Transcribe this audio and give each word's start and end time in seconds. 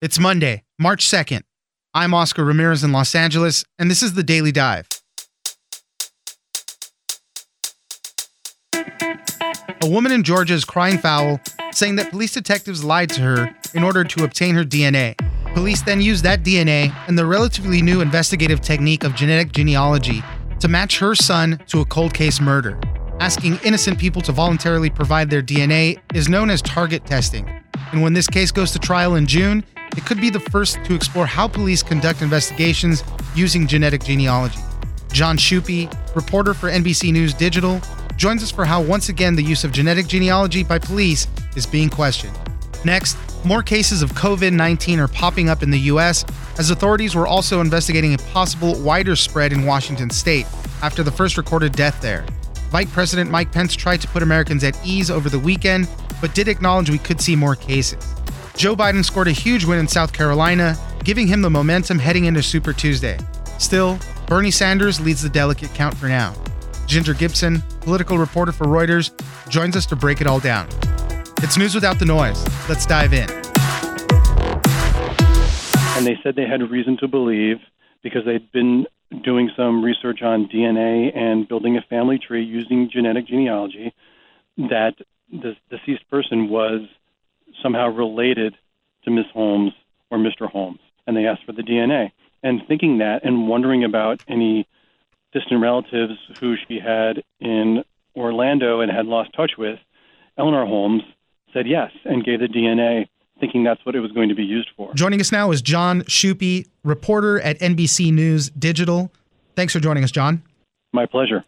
It's 0.00 0.20
Monday, 0.20 0.62
March 0.78 1.04
2nd. 1.08 1.42
I'm 1.92 2.14
Oscar 2.14 2.44
Ramirez 2.44 2.84
in 2.84 2.92
Los 2.92 3.16
Angeles, 3.16 3.64
and 3.80 3.90
this 3.90 4.00
is 4.00 4.12
the 4.12 4.22
Daily 4.22 4.52
Dive. 4.52 4.86
A 8.72 9.88
woman 9.88 10.12
in 10.12 10.22
Georgia 10.22 10.54
is 10.54 10.64
crying 10.64 10.98
foul, 10.98 11.40
saying 11.72 11.96
that 11.96 12.10
police 12.10 12.32
detectives 12.32 12.84
lied 12.84 13.10
to 13.10 13.22
her 13.22 13.52
in 13.74 13.82
order 13.82 14.04
to 14.04 14.22
obtain 14.22 14.54
her 14.54 14.62
DNA. 14.62 15.16
Police 15.52 15.82
then 15.82 16.00
used 16.00 16.22
that 16.22 16.44
DNA 16.44 16.94
and 17.08 17.18
the 17.18 17.26
relatively 17.26 17.82
new 17.82 18.00
investigative 18.00 18.60
technique 18.60 19.02
of 19.02 19.16
genetic 19.16 19.50
genealogy 19.50 20.22
to 20.60 20.68
match 20.68 21.00
her 21.00 21.16
son 21.16 21.60
to 21.66 21.80
a 21.80 21.84
cold 21.84 22.14
case 22.14 22.40
murder. 22.40 22.78
Asking 23.18 23.58
innocent 23.64 23.98
people 23.98 24.22
to 24.22 24.30
voluntarily 24.30 24.90
provide 24.90 25.28
their 25.28 25.42
DNA 25.42 25.98
is 26.14 26.28
known 26.28 26.50
as 26.50 26.62
target 26.62 27.04
testing. 27.04 27.50
And 27.90 28.00
when 28.00 28.12
this 28.12 28.28
case 28.28 28.52
goes 28.52 28.70
to 28.72 28.78
trial 28.78 29.16
in 29.16 29.26
June, 29.26 29.64
it 29.96 30.04
could 30.06 30.20
be 30.20 30.30
the 30.30 30.40
first 30.40 30.82
to 30.84 30.94
explore 30.94 31.26
how 31.26 31.48
police 31.48 31.82
conduct 31.82 32.22
investigations 32.22 33.02
using 33.34 33.66
genetic 33.66 34.02
genealogy. 34.02 34.60
Jon 35.12 35.36
Schuppe, 35.36 35.88
reporter 36.14 36.54
for 36.54 36.68
NBC 36.68 37.12
News 37.12 37.34
Digital, 37.34 37.80
joins 38.16 38.42
us 38.42 38.50
for 38.50 38.64
how 38.64 38.82
once 38.82 39.08
again 39.08 39.36
the 39.36 39.42
use 39.42 39.64
of 39.64 39.72
genetic 39.72 40.06
genealogy 40.06 40.64
by 40.64 40.78
police 40.78 41.26
is 41.56 41.66
being 41.66 41.88
questioned. 41.88 42.36
Next, 42.84 43.16
more 43.44 43.62
cases 43.62 44.02
of 44.02 44.12
COVID 44.12 44.52
19 44.52 45.00
are 45.00 45.08
popping 45.08 45.48
up 45.48 45.62
in 45.62 45.70
the 45.70 45.78
U.S. 45.92 46.24
as 46.58 46.70
authorities 46.70 47.14
were 47.14 47.26
also 47.26 47.60
investigating 47.60 48.14
a 48.14 48.18
possible 48.18 48.80
wider 48.80 49.16
spread 49.16 49.52
in 49.52 49.64
Washington 49.64 50.10
state 50.10 50.46
after 50.82 51.02
the 51.02 51.10
first 51.10 51.36
recorded 51.36 51.72
death 51.72 52.00
there. 52.00 52.24
Vice 52.70 52.90
President 52.92 53.30
Mike 53.30 53.50
Pence 53.50 53.74
tried 53.74 54.00
to 54.02 54.08
put 54.08 54.22
Americans 54.22 54.62
at 54.62 54.78
ease 54.86 55.10
over 55.10 55.28
the 55.28 55.38
weekend, 55.38 55.88
but 56.20 56.34
did 56.34 56.48
acknowledge 56.48 56.90
we 56.90 56.98
could 56.98 57.20
see 57.20 57.34
more 57.34 57.54
cases. 57.54 58.14
Joe 58.58 58.74
Biden 58.74 59.04
scored 59.04 59.28
a 59.28 59.30
huge 59.30 59.64
win 59.64 59.78
in 59.78 59.86
South 59.86 60.12
Carolina, 60.12 60.76
giving 61.04 61.28
him 61.28 61.42
the 61.42 61.48
momentum 61.48 61.96
heading 61.96 62.24
into 62.24 62.42
Super 62.42 62.72
Tuesday. 62.72 63.16
Still, 63.56 64.00
Bernie 64.26 64.50
Sanders 64.50 65.00
leads 65.00 65.22
the 65.22 65.28
delegate 65.28 65.72
count 65.74 65.96
for 65.96 66.08
now. 66.08 66.34
Ginger 66.84 67.14
Gibson, 67.14 67.62
political 67.82 68.18
reporter 68.18 68.50
for 68.50 68.66
Reuters, 68.66 69.12
joins 69.48 69.76
us 69.76 69.86
to 69.86 69.94
break 69.94 70.20
it 70.20 70.26
all 70.26 70.40
down. 70.40 70.66
It's 71.36 71.56
news 71.56 71.72
without 71.72 72.00
the 72.00 72.04
noise. 72.04 72.44
Let's 72.68 72.84
dive 72.84 73.12
in. 73.12 73.30
And 75.96 76.04
they 76.04 76.18
said 76.24 76.34
they 76.34 76.48
had 76.48 76.68
reason 76.68 76.96
to 76.96 77.06
believe 77.06 77.58
because 78.02 78.24
they'd 78.24 78.50
been 78.50 78.88
doing 79.22 79.52
some 79.56 79.84
research 79.84 80.22
on 80.22 80.48
DNA 80.48 81.16
and 81.16 81.46
building 81.46 81.76
a 81.76 81.82
family 81.82 82.18
tree 82.18 82.42
using 82.42 82.90
genetic 82.92 83.28
genealogy 83.28 83.94
that 84.56 84.94
the 85.30 85.54
deceased 85.70 86.10
person 86.10 86.48
was 86.48 86.80
somehow 87.62 87.88
related 87.88 88.54
to 89.04 89.10
Miss 89.10 89.26
Holmes 89.32 89.72
or 90.10 90.18
Mr. 90.18 90.50
Holmes, 90.50 90.80
and 91.06 91.16
they 91.16 91.26
asked 91.26 91.44
for 91.44 91.52
the 91.52 91.62
DNA. 91.62 92.12
And 92.42 92.62
thinking 92.68 92.98
that 92.98 93.24
and 93.24 93.48
wondering 93.48 93.84
about 93.84 94.22
any 94.28 94.66
distant 95.32 95.60
relatives 95.60 96.14
who 96.40 96.56
she 96.56 96.78
had 96.78 97.22
in 97.40 97.84
Orlando 98.16 98.80
and 98.80 98.90
had 98.90 99.06
lost 99.06 99.32
touch 99.34 99.52
with, 99.58 99.78
Eleanor 100.38 100.66
Holmes 100.66 101.02
said 101.52 101.66
yes 101.66 101.90
and 102.04 102.24
gave 102.24 102.40
the 102.40 102.46
DNA, 102.46 103.08
thinking 103.40 103.64
that's 103.64 103.84
what 103.84 103.94
it 103.94 104.00
was 104.00 104.12
going 104.12 104.28
to 104.28 104.34
be 104.34 104.44
used 104.44 104.70
for. 104.76 104.92
Joining 104.94 105.20
us 105.20 105.32
now 105.32 105.50
is 105.50 105.62
Jon 105.62 106.02
Schuppe, 106.02 106.66
reporter 106.84 107.40
at 107.40 107.58
NBC 107.58 108.12
News 108.12 108.50
Digital. 108.50 109.12
Thanks 109.56 109.72
for 109.72 109.80
joining 109.80 110.04
us, 110.04 110.10
Jon. 110.10 110.42
My 110.92 111.06
pleasure. 111.06 111.44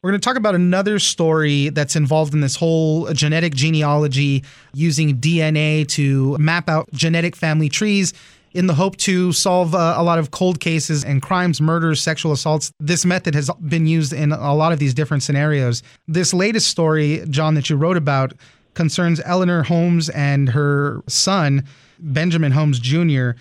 We're 0.00 0.10
going 0.12 0.20
to 0.20 0.24
talk 0.24 0.36
about 0.36 0.54
another 0.54 1.00
story 1.00 1.70
that's 1.70 1.96
involved 1.96 2.32
in 2.32 2.40
this 2.40 2.54
whole 2.54 3.12
genetic 3.12 3.52
genealogy 3.52 4.44
using 4.72 5.18
DNA 5.18 5.88
to 5.88 6.38
map 6.38 6.68
out 6.68 6.88
genetic 6.92 7.34
family 7.34 7.68
trees 7.68 8.14
in 8.52 8.68
the 8.68 8.74
hope 8.74 8.96
to 8.98 9.32
solve 9.32 9.74
uh, 9.74 9.94
a 9.96 10.04
lot 10.04 10.20
of 10.20 10.30
cold 10.30 10.60
cases 10.60 11.02
and 11.02 11.20
crimes, 11.20 11.60
murders, 11.60 12.00
sexual 12.00 12.30
assaults. 12.30 12.70
This 12.78 13.04
method 13.04 13.34
has 13.34 13.50
been 13.66 13.88
used 13.88 14.12
in 14.12 14.30
a 14.30 14.54
lot 14.54 14.70
of 14.70 14.78
these 14.78 14.94
different 14.94 15.24
scenarios. 15.24 15.82
This 16.06 16.32
latest 16.32 16.68
story, 16.68 17.24
Jon, 17.28 17.54
that 17.54 17.68
you 17.68 17.74
wrote 17.74 17.96
about 17.96 18.34
concerns 18.74 19.20
Eleanor 19.24 19.64
Holmes 19.64 20.10
and 20.10 20.50
her 20.50 21.02
son, 21.08 21.64
Benjamin 21.98 22.52
Holmes 22.52 22.78
Jr 22.78 23.32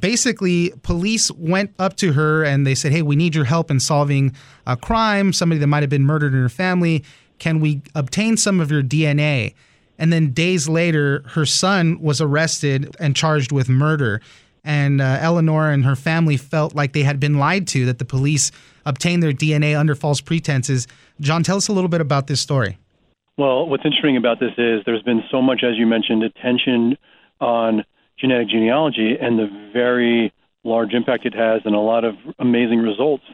basically 0.00 0.72
police 0.82 1.30
went 1.32 1.72
up 1.78 1.96
to 1.96 2.12
her 2.12 2.44
and 2.44 2.66
they 2.66 2.74
said 2.74 2.92
hey 2.92 3.02
we 3.02 3.16
need 3.16 3.34
your 3.34 3.44
help 3.44 3.70
in 3.70 3.80
solving 3.80 4.34
a 4.66 4.76
crime. 4.76 5.32
Somebody 5.32 5.58
that 5.60 5.66
might 5.66 5.82
have 5.82 5.90
been 5.90 6.04
murdered 6.04 6.34
in 6.34 6.40
her 6.40 6.48
family. 6.48 7.04
Can 7.38 7.60
we 7.60 7.82
obtain 7.94 8.36
some 8.36 8.60
of 8.60 8.70
your 8.70 8.82
dna 8.82 9.54
and 9.98 10.12
then 10.12 10.32
days 10.32 10.68
later 10.68 11.22
her 11.28 11.46
son 11.46 12.00
was 12.00 12.20
arrested 12.20 12.94
and 12.98 13.14
charged 13.14 13.52
with 13.52 13.68
murder. 13.68 14.20
And 14.64 15.00
uh, 15.00 15.18
eleanor 15.20 15.70
and 15.70 15.84
her 15.84 15.94
family 15.94 16.36
felt 16.36 16.74
like 16.74 16.92
they 16.92 17.04
had 17.04 17.20
been 17.20 17.38
lied 17.38 17.68
to 17.68 17.86
that 17.86 17.98
the 17.98 18.04
police 18.04 18.50
obtained 18.84 19.22
their 19.22 19.32
dna 19.32 19.78
under 19.78 19.94
false 19.94 20.20
pretenses. 20.20 20.88
Jon 21.20 21.42
tell 21.42 21.56
us 21.56 21.68
a 21.68 21.72
little 21.72 21.88
bit 21.88 22.00
about 22.00 22.26
this 22.26 22.40
story. 22.40 22.78
Well 23.36 23.68
what's 23.68 23.84
interesting 23.84 24.16
about 24.16 24.40
this 24.40 24.52
is 24.58 24.82
there's 24.84 25.02
been 25.02 25.22
so 25.30 25.40
much 25.40 25.62
as 25.62 25.76
you 25.76 25.86
mentioned 25.86 26.24
attention 26.24 26.98
on 27.40 27.84
genetic 28.18 28.48
genealogy 28.48 29.16
and 29.20 29.38
the 29.38 29.70
very 29.72 30.32
large 30.64 30.92
impact 30.92 31.26
it 31.26 31.34
has 31.34 31.62
and 31.64 31.74
a 31.74 31.80
lot 31.80 32.04
of 32.04 32.14
amazing 32.38 32.80
results 32.80 33.24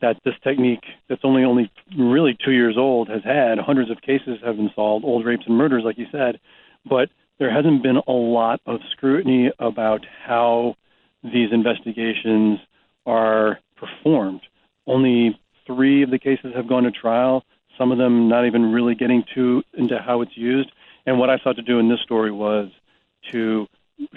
that 0.00 0.16
this 0.24 0.34
technique 0.42 0.84
that's 1.08 1.22
only 1.24 1.44
only 1.44 1.70
really 1.96 2.36
two 2.44 2.52
years 2.52 2.76
old 2.76 3.08
has 3.08 3.22
had. 3.24 3.58
Hundreds 3.58 3.90
of 3.90 4.00
cases 4.00 4.38
have 4.44 4.56
been 4.56 4.70
solved, 4.74 5.04
old 5.04 5.24
rapes 5.26 5.44
and 5.46 5.56
murders, 5.56 5.82
like 5.84 5.98
you 5.98 6.06
said, 6.12 6.38
but 6.88 7.10
there 7.38 7.52
hasn't 7.52 7.82
been 7.82 8.00
a 8.06 8.12
lot 8.12 8.60
of 8.66 8.80
scrutiny 8.90 9.50
about 9.58 10.06
how 10.24 10.76
these 11.22 11.52
investigations 11.52 12.58
are 13.06 13.58
performed. 13.76 14.40
Only 14.86 15.38
three 15.66 16.02
of 16.02 16.10
the 16.10 16.18
cases 16.18 16.52
have 16.54 16.68
gone 16.68 16.84
to 16.84 16.90
trial. 16.90 17.44
Some 17.76 17.92
of 17.92 17.98
them 17.98 18.28
not 18.28 18.46
even 18.46 18.72
really 18.72 18.94
getting 18.94 19.24
to 19.34 19.62
into 19.74 19.98
how 19.98 20.20
it's 20.22 20.36
used. 20.36 20.70
And 21.06 21.18
what 21.18 21.30
I 21.30 21.38
sought 21.38 21.56
to 21.56 21.62
do 21.62 21.78
in 21.78 21.88
this 21.88 22.00
story 22.00 22.32
was 22.32 22.70
to 23.30 23.66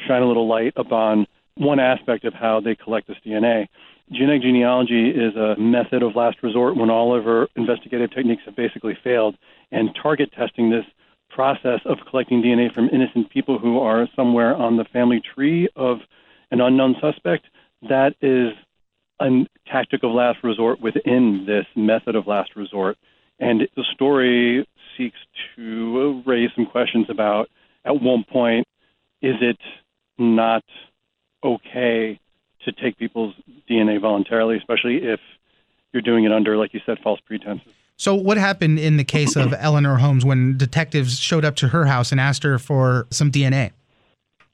shine 0.08 0.22
a 0.22 0.28
little 0.28 0.48
light 0.48 0.74
upon 0.76 1.26
one 1.56 1.80
aspect 1.80 2.26
of 2.26 2.34
how 2.34 2.60
they 2.60 2.76
collect 2.76 3.08
this 3.08 3.18
DNA. 3.26 3.68
Genetic 4.12 4.42
genealogy 4.42 5.10
is 5.10 5.36
a 5.36 5.56
method 5.58 6.04
of 6.04 6.16
last 6.16 6.38
resort 6.44 6.76
when 6.76 6.90
all 6.90 7.16
of 7.18 7.28
our 7.28 7.48
investigative 7.56 8.12
techniques 8.12 8.44
have 8.46 8.56
basically 8.56 8.98
failed, 9.04 9.36
and 9.72 9.90
target 10.02 10.32
testing 10.38 10.70
this 10.70 10.86
process 11.30 11.80
of 11.86 11.98
collecting 12.10 12.42
DNA 12.42 12.74
from 12.74 12.90
innocent 12.90 13.30
people 13.30 13.58
who 13.58 13.80
are 13.80 14.08
somewhere 14.16 14.54
on 14.56 14.76
the 14.76 14.84
family 14.86 15.22
tree 15.34 15.70
of 15.76 16.00
an 16.52 16.60
unknown 16.60 16.96
suspect, 17.00 17.46
that 17.88 18.14
is 18.22 18.52
a 19.22 19.46
tactic 19.72 20.04
of 20.04 20.12
last 20.12 20.40
resort 20.44 20.82
within 20.82 21.46
this 21.48 21.66
method 21.76 22.16
of 22.16 22.28
last 22.28 22.56
resort. 22.56 22.98
And 23.40 23.62
the 23.76 23.86
story 23.94 24.68
seeks 24.98 25.18
to 25.56 26.22
raise 26.26 26.50
some 26.56 26.66
questions 26.66 27.06
about 27.10 27.50
at 27.86 28.02
one 28.02 28.26
point 28.30 28.68
is 29.22 29.36
it 29.42 29.58
not 30.18 30.64
okay 31.44 32.20
to 32.66 32.72
take 32.72 32.98
people's 32.98 33.34
DNA 33.70 34.00
voluntarily, 34.00 34.58
especially 34.58 34.98
if 34.98 35.20
you're 35.94 36.02
doing 36.02 36.26
it 36.26 36.32
under, 36.32 36.58
like 36.58 36.74
you 36.74 36.80
said, 36.86 36.98
false 37.04 37.20
pretenses? 37.26 37.74
So, 37.98 38.16
what 38.16 38.38
happened 38.38 38.80
in 38.80 38.98
the 38.98 39.04
case 39.04 39.36
of 39.36 39.54
Eleanor 39.60 39.98
Holmes 39.98 40.26
when 40.26 40.58
detectives 40.58 41.20
showed 41.20 41.46
up 41.46 41.56
to 41.58 41.70
her 41.70 41.86
house 41.86 42.12
and 42.12 42.20
asked 42.20 42.44
her 42.44 42.58
for 42.58 43.08
some 43.12 43.32
DNA? 43.32 43.72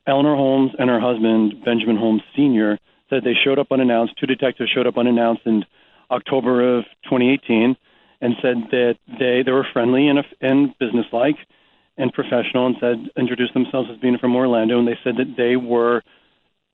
Eleanor 0.05 0.35
Holmes 0.35 0.71
and 0.79 0.89
her 0.89 0.99
husband, 0.99 1.63
Benjamin 1.63 1.97
Holmes 1.97 2.23
Sr., 2.35 2.77
said 3.09 3.23
they 3.23 3.33
showed 3.33 3.59
up 3.59 3.71
unannounced. 3.71 4.17
Two 4.17 4.25
detectives 4.25 4.69
showed 4.69 4.87
up 4.87 4.97
unannounced 4.97 5.43
in 5.45 5.65
October 6.11 6.77
of 6.77 6.85
2018 7.03 7.75
and 8.21 8.35
said 8.41 8.57
that 8.71 8.97
they, 9.19 9.43
they 9.43 9.51
were 9.51 9.67
friendly 9.71 10.07
and, 10.07 10.19
and 10.41 10.77
businesslike 10.79 11.35
and 11.97 12.13
professional 12.13 12.67
and 12.67 12.75
said 12.79 13.09
introduced 13.17 13.53
themselves 13.53 13.89
as 13.91 13.97
being 13.99 14.17
from 14.17 14.35
Orlando 14.35 14.77
and 14.79 14.87
they 14.87 14.97
said 15.03 15.15
that 15.17 15.35
they 15.35 15.55
were 15.55 16.03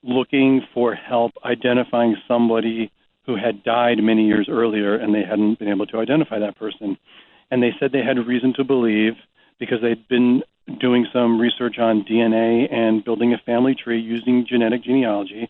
looking 0.03 0.61
for 0.73 0.93
help 0.93 1.31
identifying 1.45 2.15
somebody 2.27 2.91
who 3.25 3.35
had 3.37 3.63
died 3.63 3.99
many 4.03 4.25
years 4.27 4.47
earlier 4.49 4.95
and 4.95 5.15
they 5.15 5.23
hadn't 5.23 5.59
been 5.59 5.69
able 5.69 5.85
to 5.87 5.97
identify 5.97 6.39
that 6.39 6.57
person. 6.57 6.97
And 7.49 7.63
they 7.63 7.71
said 7.79 7.91
they 7.91 8.03
had 8.03 8.17
reason 8.27 8.53
to 8.57 8.63
believe 8.65 9.13
because 9.59 9.79
they'd 9.81 10.07
been 10.09 10.43
doing 10.79 11.07
some 11.13 11.39
research 11.39 11.77
on 11.79 12.03
DNA 12.03 12.71
and 12.73 13.03
building 13.03 13.33
a 13.33 13.37
family 13.45 13.75
tree 13.75 13.99
using 13.99 14.45
genetic 14.47 14.83
genealogy 14.83 15.49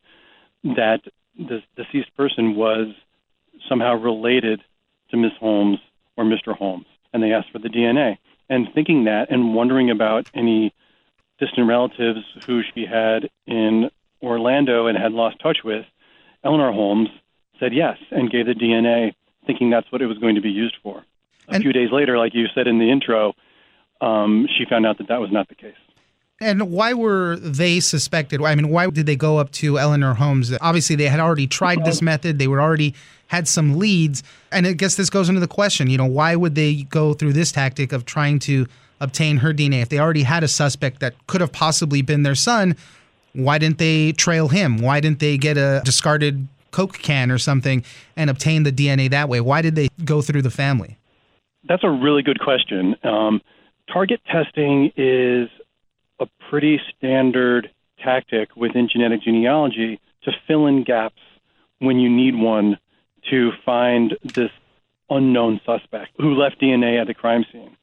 that 0.63 0.99
the 1.37 1.61
deceased 1.75 2.15
person 2.15 2.55
was 2.55 2.87
somehow 3.67 3.95
related 3.95 4.61
to 5.09 5.17
Miss 5.17 5.31
Holmes 5.39 5.79
or 6.15 6.25
Mr. 6.25 6.55
Holmes. 6.55 6.85
And 7.11 7.23
they 7.23 7.31
asked 7.31 7.51
for 7.51 7.59
the 7.59 7.69
DNA 7.69 8.17
and 8.49 8.67
thinking 8.73 9.05
that 9.05 9.31
and 9.31 9.55
wondering 9.55 9.89
about 9.89 10.29
any 10.33 10.73
distant 11.39 11.67
relatives 11.67 12.19
who 12.45 12.61
she 12.73 12.85
had 12.85 13.29
in 13.45 13.89
Orlando 14.21 14.87
and 14.87 14.97
had 14.97 15.11
lost 15.11 15.39
touch 15.39 15.59
with, 15.63 15.85
Eleanor 16.43 16.71
Holmes 16.71 17.09
said 17.59 17.73
yes 17.73 17.97
and 18.11 18.29
gave 18.31 18.45
the 18.45 18.53
DNA, 18.53 19.13
thinking 19.45 19.69
that's 19.69 19.91
what 19.91 20.01
it 20.01 20.07
was 20.07 20.17
going 20.17 20.35
to 20.35 20.41
be 20.41 20.51
used 20.51 20.77
for. 20.83 21.03
A 21.47 21.55
and, 21.55 21.63
few 21.63 21.73
days 21.73 21.89
later, 21.91 22.17
like 22.17 22.33
you 22.33 22.47
said 22.55 22.67
in 22.67 22.79
the 22.79 22.89
intro, 22.89 23.33
um, 24.01 24.47
she 24.57 24.65
found 24.65 24.85
out 24.85 24.97
that 24.97 25.07
that 25.09 25.19
was 25.19 25.31
not 25.31 25.49
the 25.49 25.55
case. 25.55 25.73
And 26.41 26.71
why 26.71 26.93
were 26.93 27.37
they 27.37 27.79
suspected? 27.79 28.41
I 28.41 28.55
mean, 28.55 28.69
why 28.69 28.89
did 28.89 29.05
they 29.05 29.15
go 29.15 29.37
up 29.37 29.51
to 29.53 29.79
Eleanor 29.79 30.13
Holmes? 30.13 30.51
Obviously, 30.59 30.95
they 30.95 31.07
had 31.07 31.19
already 31.19 31.47
tried 31.47 31.85
this 31.85 32.01
method. 32.01 32.39
They 32.39 32.47
were 32.47 32.61
already 32.61 32.95
had 33.27 33.47
some 33.47 33.77
leads. 33.77 34.23
And 34.51 34.67
I 34.67 34.73
guess 34.73 34.95
this 34.95 35.09
goes 35.09 35.29
into 35.29 35.41
the 35.41 35.47
question, 35.47 35.89
you 35.89 35.97
know, 35.97 36.05
why 36.05 36.35
would 36.35 36.55
they 36.55 36.83
go 36.83 37.13
through 37.13 37.33
this 37.33 37.51
tactic 37.51 37.91
of 37.93 38.05
trying 38.05 38.39
to 38.39 38.67
obtain 38.99 39.37
her 39.37 39.53
DNA 39.53 39.81
if 39.81 39.89
they 39.89 39.99
already 39.99 40.23
had 40.23 40.43
a 40.43 40.47
suspect 40.47 40.99
that 40.99 41.15
could 41.27 41.41
have 41.41 41.51
possibly 41.51 42.01
been 42.01 42.23
their 42.23 42.35
son? 42.35 42.75
Why 43.33 43.57
didn't 43.57 43.77
they 43.77 44.11
trail 44.11 44.49
him? 44.49 44.79
Why 44.79 44.99
didn't 44.99 45.19
they 45.19 45.37
get 45.37 45.57
a 45.57 45.81
discarded 45.85 46.47
Coke 46.71 46.99
can 46.99 47.31
or 47.31 47.37
something 47.37 47.83
and 48.17 48.29
obtain 48.29 48.63
the 48.63 48.71
DNA 48.71 49.09
that 49.11 49.29
way? 49.29 49.39
Why 49.39 49.61
did 49.61 49.75
they 49.75 49.87
go 50.03 50.21
through 50.21 50.41
the 50.41 50.51
family? 50.51 50.97
That's 51.67 51.83
a 51.83 51.89
really 51.89 52.23
good 52.23 52.39
question. 52.39 52.95
Um, 53.03 53.41
target 53.91 54.21
testing 54.29 54.91
is 54.97 55.49
a 55.49 55.62
pretty 56.53 56.79
standard 56.95 57.71
tactic 57.97 58.55
within 58.55 58.87
genetic 58.87 59.23
genealogy 59.23 59.99
to 60.21 60.31
fill 60.45 60.67
in 60.67 60.83
gaps 60.83 61.19
when 61.79 61.99
you 61.99 62.07
need 62.07 62.35
one 62.35 62.77
to 63.27 63.51
find 63.65 64.15
this 64.35 64.51
unknown 65.09 65.59
suspect 65.65 66.11
who 66.19 66.35
left 66.35 66.61
DNA 66.61 67.01
at 67.01 67.07
the 67.07 67.13
crime 67.15 67.43
scene. 67.51 67.75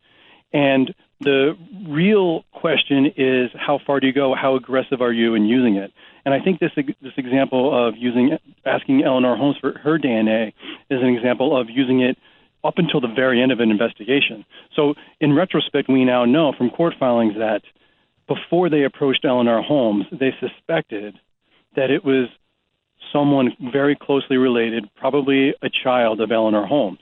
And 0.53 0.95
the 1.19 1.59
real 1.89 2.45
question 2.53 3.07
is 3.17 3.51
how 3.57 3.81
far 3.85 3.99
do 3.99 4.07
you 4.07 4.13
go? 4.13 4.37
How 4.37 4.55
aggressive 4.55 5.03
are 5.03 5.13
you 5.13 5.35
in 5.35 5.47
using 5.47 5.75
it? 5.75 5.93
And 6.25 6.33
I 6.33 6.39
think 6.39 6.61
this 6.61 6.71
this 6.77 7.15
example 7.17 7.77
of 7.77 7.97
using 7.97 8.39
asking 8.65 9.03
Eleanor 9.03 9.35
Holmes 9.35 9.57
for 9.61 9.77
her 9.81 9.99
DNA 9.99 10.53
is 10.91 11.03
an 11.03 11.09
example 11.09 11.61
of 11.61 11.69
using 11.69 12.03
it 12.03 12.17
up 12.63 12.75
until 12.79 13.01
the 13.01 13.09
very 13.09 13.43
end 13.43 13.51
of 13.51 13.59
an 13.59 13.73
investigation. 13.73 14.45
So 14.77 14.95
in 15.21 15.35
retrospect, 15.35 15.89
we 15.89 16.05
now 16.05 16.25
know 16.25 16.53
from 16.57 16.71
court 16.71 16.95
filings 17.01 17.35
that 17.35 17.63
before 18.31 18.71
they 18.71 18.85
approached 18.85 19.25
Eleanor 19.25 19.61
Holmes, 19.61 20.05
they 20.13 20.33
suspected 20.39 21.19
that 21.75 21.91
it 21.91 22.05
was 22.05 22.29
someone 23.13 23.57
very 23.73 23.97
closely 23.97 24.37
related, 24.37 24.89
probably 24.95 25.53
a 25.63 25.69
child 25.69 26.21
of 26.21 26.31
Eleanor 26.31 26.65
Holmes. 26.65 27.01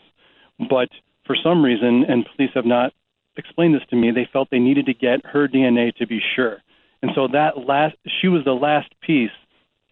But 0.58 0.88
for 1.26 1.36
some 1.36 1.62
reason, 1.62 2.06
and 2.08 2.26
police 2.34 2.52
have 2.54 2.64
not 2.64 2.94
explained 3.36 3.74
this 3.74 3.86
to 3.90 3.96
me, 3.96 4.10
they 4.10 4.26
felt 4.32 4.48
they 4.50 4.58
needed 4.58 4.86
to 4.86 4.94
get 4.94 5.26
her 5.26 5.46
DNA 5.46 5.94
to 5.96 6.06
be 6.06 6.18
sure. 6.34 6.62
And 7.02 7.10
so 7.14 7.28
that 7.28 7.58
last, 7.58 7.96
she 8.20 8.28
was 8.28 8.44
the 8.44 8.54
last 8.54 8.88
piece 9.02 9.30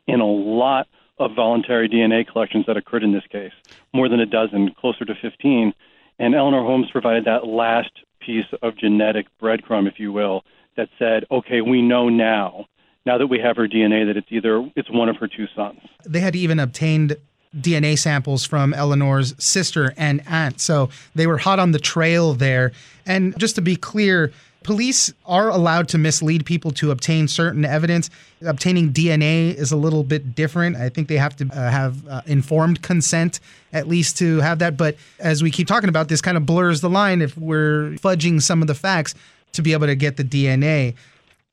in 0.06 0.20
a 0.20 0.26
lot 0.26 0.88
of 1.18 1.32
voluntary 1.36 1.86
DNA 1.86 2.26
collections 2.26 2.64
that 2.66 2.78
occurred 2.78 3.04
in 3.04 3.12
this 3.12 3.26
case, 3.30 3.52
more 3.92 4.08
than 4.08 4.20
a 4.20 4.26
dozen, 4.26 4.74
closer 4.80 5.04
to 5.04 5.14
15. 5.20 5.74
And 6.18 6.34
Eleanor 6.34 6.62
Holmes 6.62 6.90
provided 6.90 7.26
that 7.26 7.46
last 7.46 7.90
piece 8.20 8.46
of 8.62 8.78
genetic 8.78 9.26
breadcrumb, 9.40 9.86
if 9.86 10.00
you 10.00 10.12
will, 10.12 10.42
that 10.76 10.88
said, 10.98 11.24
okay, 11.30 11.60
we 11.60 11.82
know 11.82 12.08
now, 12.08 12.66
now 13.04 13.18
that 13.18 13.26
we 13.26 13.38
have 13.38 13.56
her 13.56 13.68
DNA, 13.68 14.06
that 14.06 14.16
it's 14.16 14.28
either 14.30 14.68
it's 14.76 14.90
one 14.90 15.08
of 15.08 15.16
her 15.16 15.28
two 15.28 15.46
sons. 15.54 15.80
They 16.04 16.20
had 16.20 16.36
even 16.36 16.58
obtained 16.58 17.16
DNA 17.56 17.98
samples 17.98 18.44
from 18.44 18.74
Eleanor's 18.74 19.34
sister 19.42 19.94
and 19.96 20.22
aunt. 20.26 20.60
So 20.60 20.90
they 21.14 21.26
were 21.26 21.38
hot 21.38 21.58
on 21.58 21.72
the 21.72 21.78
trail 21.78 22.34
there. 22.34 22.72
And 23.06 23.38
just 23.38 23.54
to 23.54 23.62
be 23.62 23.76
clear, 23.76 24.32
police 24.62 25.12
are 25.24 25.48
allowed 25.48 25.88
to 25.88 25.98
mislead 25.98 26.44
people 26.44 26.72
to 26.72 26.90
obtain 26.90 27.28
certain 27.28 27.64
evidence. 27.64 28.10
Obtaining 28.44 28.92
DNA 28.92 29.54
is 29.54 29.72
a 29.72 29.76
little 29.76 30.02
bit 30.02 30.34
different. 30.34 30.76
I 30.76 30.88
think 30.88 31.08
they 31.08 31.16
have 31.16 31.36
to 31.36 31.46
uh, 31.46 31.70
have 31.70 32.06
uh, 32.08 32.22
informed 32.26 32.82
consent 32.82 33.40
at 33.72 33.88
least 33.88 34.18
to 34.18 34.40
have 34.40 34.58
that. 34.58 34.76
But 34.76 34.96
as 35.18 35.42
we 35.42 35.50
keep 35.50 35.68
talking 35.68 35.88
about, 35.88 36.08
this 36.08 36.20
kind 36.20 36.36
of 36.36 36.44
blurs 36.44 36.80
the 36.80 36.90
line 36.90 37.22
if 37.22 37.38
we're 37.38 37.90
fudging 38.00 38.42
some 38.42 38.60
of 38.60 38.68
the 38.68 38.74
facts 38.74 39.14
to 39.56 39.62
be 39.62 39.72
able 39.72 39.86
to 39.86 39.94
get 39.94 40.16
the 40.16 40.24
DNA. 40.24 40.94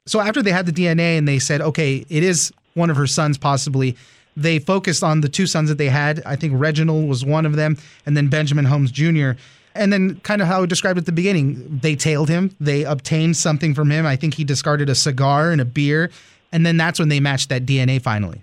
So 0.05 0.19
after 0.19 0.41
they 0.41 0.51
had 0.51 0.65
the 0.65 0.71
DNA 0.71 1.17
and 1.17 1.27
they 1.27 1.39
said, 1.39 1.61
okay, 1.61 2.05
it 2.09 2.23
is 2.23 2.53
one 2.73 2.89
of 2.89 2.97
her 2.97 3.07
sons 3.07 3.37
possibly. 3.37 3.95
They 4.35 4.59
focused 4.59 5.03
on 5.03 5.21
the 5.21 5.29
two 5.29 5.45
sons 5.45 5.69
that 5.69 5.77
they 5.77 5.89
had. 5.89 6.21
I 6.25 6.35
think 6.35 6.53
Reginald 6.55 7.07
was 7.07 7.23
one 7.23 7.45
of 7.45 7.55
them, 7.55 7.77
and 8.05 8.17
then 8.17 8.29
Benjamin 8.29 8.65
Holmes 8.65 8.91
Jr. 8.91 9.31
And 9.75 9.93
then, 9.93 10.19
kind 10.21 10.41
of 10.41 10.47
how 10.47 10.63
I 10.63 10.65
described 10.65 10.97
at 10.97 11.05
the 11.05 11.11
beginning, 11.11 11.79
they 11.81 11.95
tailed 11.95 12.29
him. 12.29 12.55
They 12.59 12.83
obtained 12.83 13.37
something 13.37 13.75
from 13.75 13.91
him. 13.91 14.05
I 14.05 14.15
think 14.15 14.33
he 14.33 14.43
discarded 14.43 14.89
a 14.89 14.95
cigar 14.95 15.51
and 15.51 15.61
a 15.61 15.65
beer. 15.65 16.09
And 16.51 16.65
then 16.65 16.77
that's 16.77 16.99
when 16.99 17.09
they 17.09 17.19
matched 17.19 17.49
that 17.49 17.65
DNA 17.65 18.01
finally. 18.01 18.41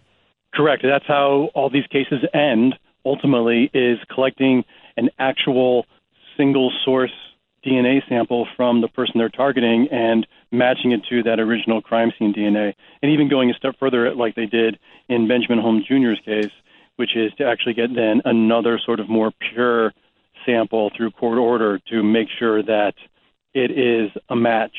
Correct. 0.55 0.83
That's 0.83 1.07
how 1.07 1.51
all 1.55 1.71
these 1.71 1.87
cases 1.89 2.25
end 2.35 2.75
ultimately, 3.05 3.71
is 3.73 3.99
collecting 4.13 4.65
an 4.97 5.11
actual 5.19 5.87
single 6.37 6.73
source 6.85 7.13
DNA 7.65 8.01
sample 8.09 8.47
from 8.57 8.81
the 8.81 8.89
person 8.89 9.15
they're 9.19 9.29
targeting 9.29 9.89
and 9.91 10.27
matching 10.51 10.93
it 10.93 11.05
to 11.11 11.23
that 11.23 11.39
original 11.39 11.83
crime 11.83 12.13
scene 12.19 12.33
DNA. 12.33 12.75
And 13.03 13.13
even 13.13 13.29
going 13.29 13.51
a 13.51 13.55
step 13.55 13.75
further, 13.79 14.15
like 14.15 14.35
they 14.35 14.47
did 14.47 14.79
in 15.09 15.29
Benjamin 15.29 15.59
Holmes 15.59 15.87
Jr.'s 15.87 16.19
case, 16.25 16.53
which 16.97 17.17
is 17.17 17.33
to 17.39 17.45
actually 17.45 17.75
get 17.75 17.95
then 17.95 18.23
another 18.25 18.79
sort 18.85 19.01
of 19.01 19.09
more 19.09 19.33
pure 19.53 19.93
sample 20.47 20.91
through 20.97 21.11
court 21.11 21.39
order 21.39 21.79
to 21.91 22.03
make 22.03 22.29
sure 22.39 22.63
that 22.63 22.95
it 23.55 23.71
is 23.71 24.11
a 24.29 24.37
match. 24.37 24.77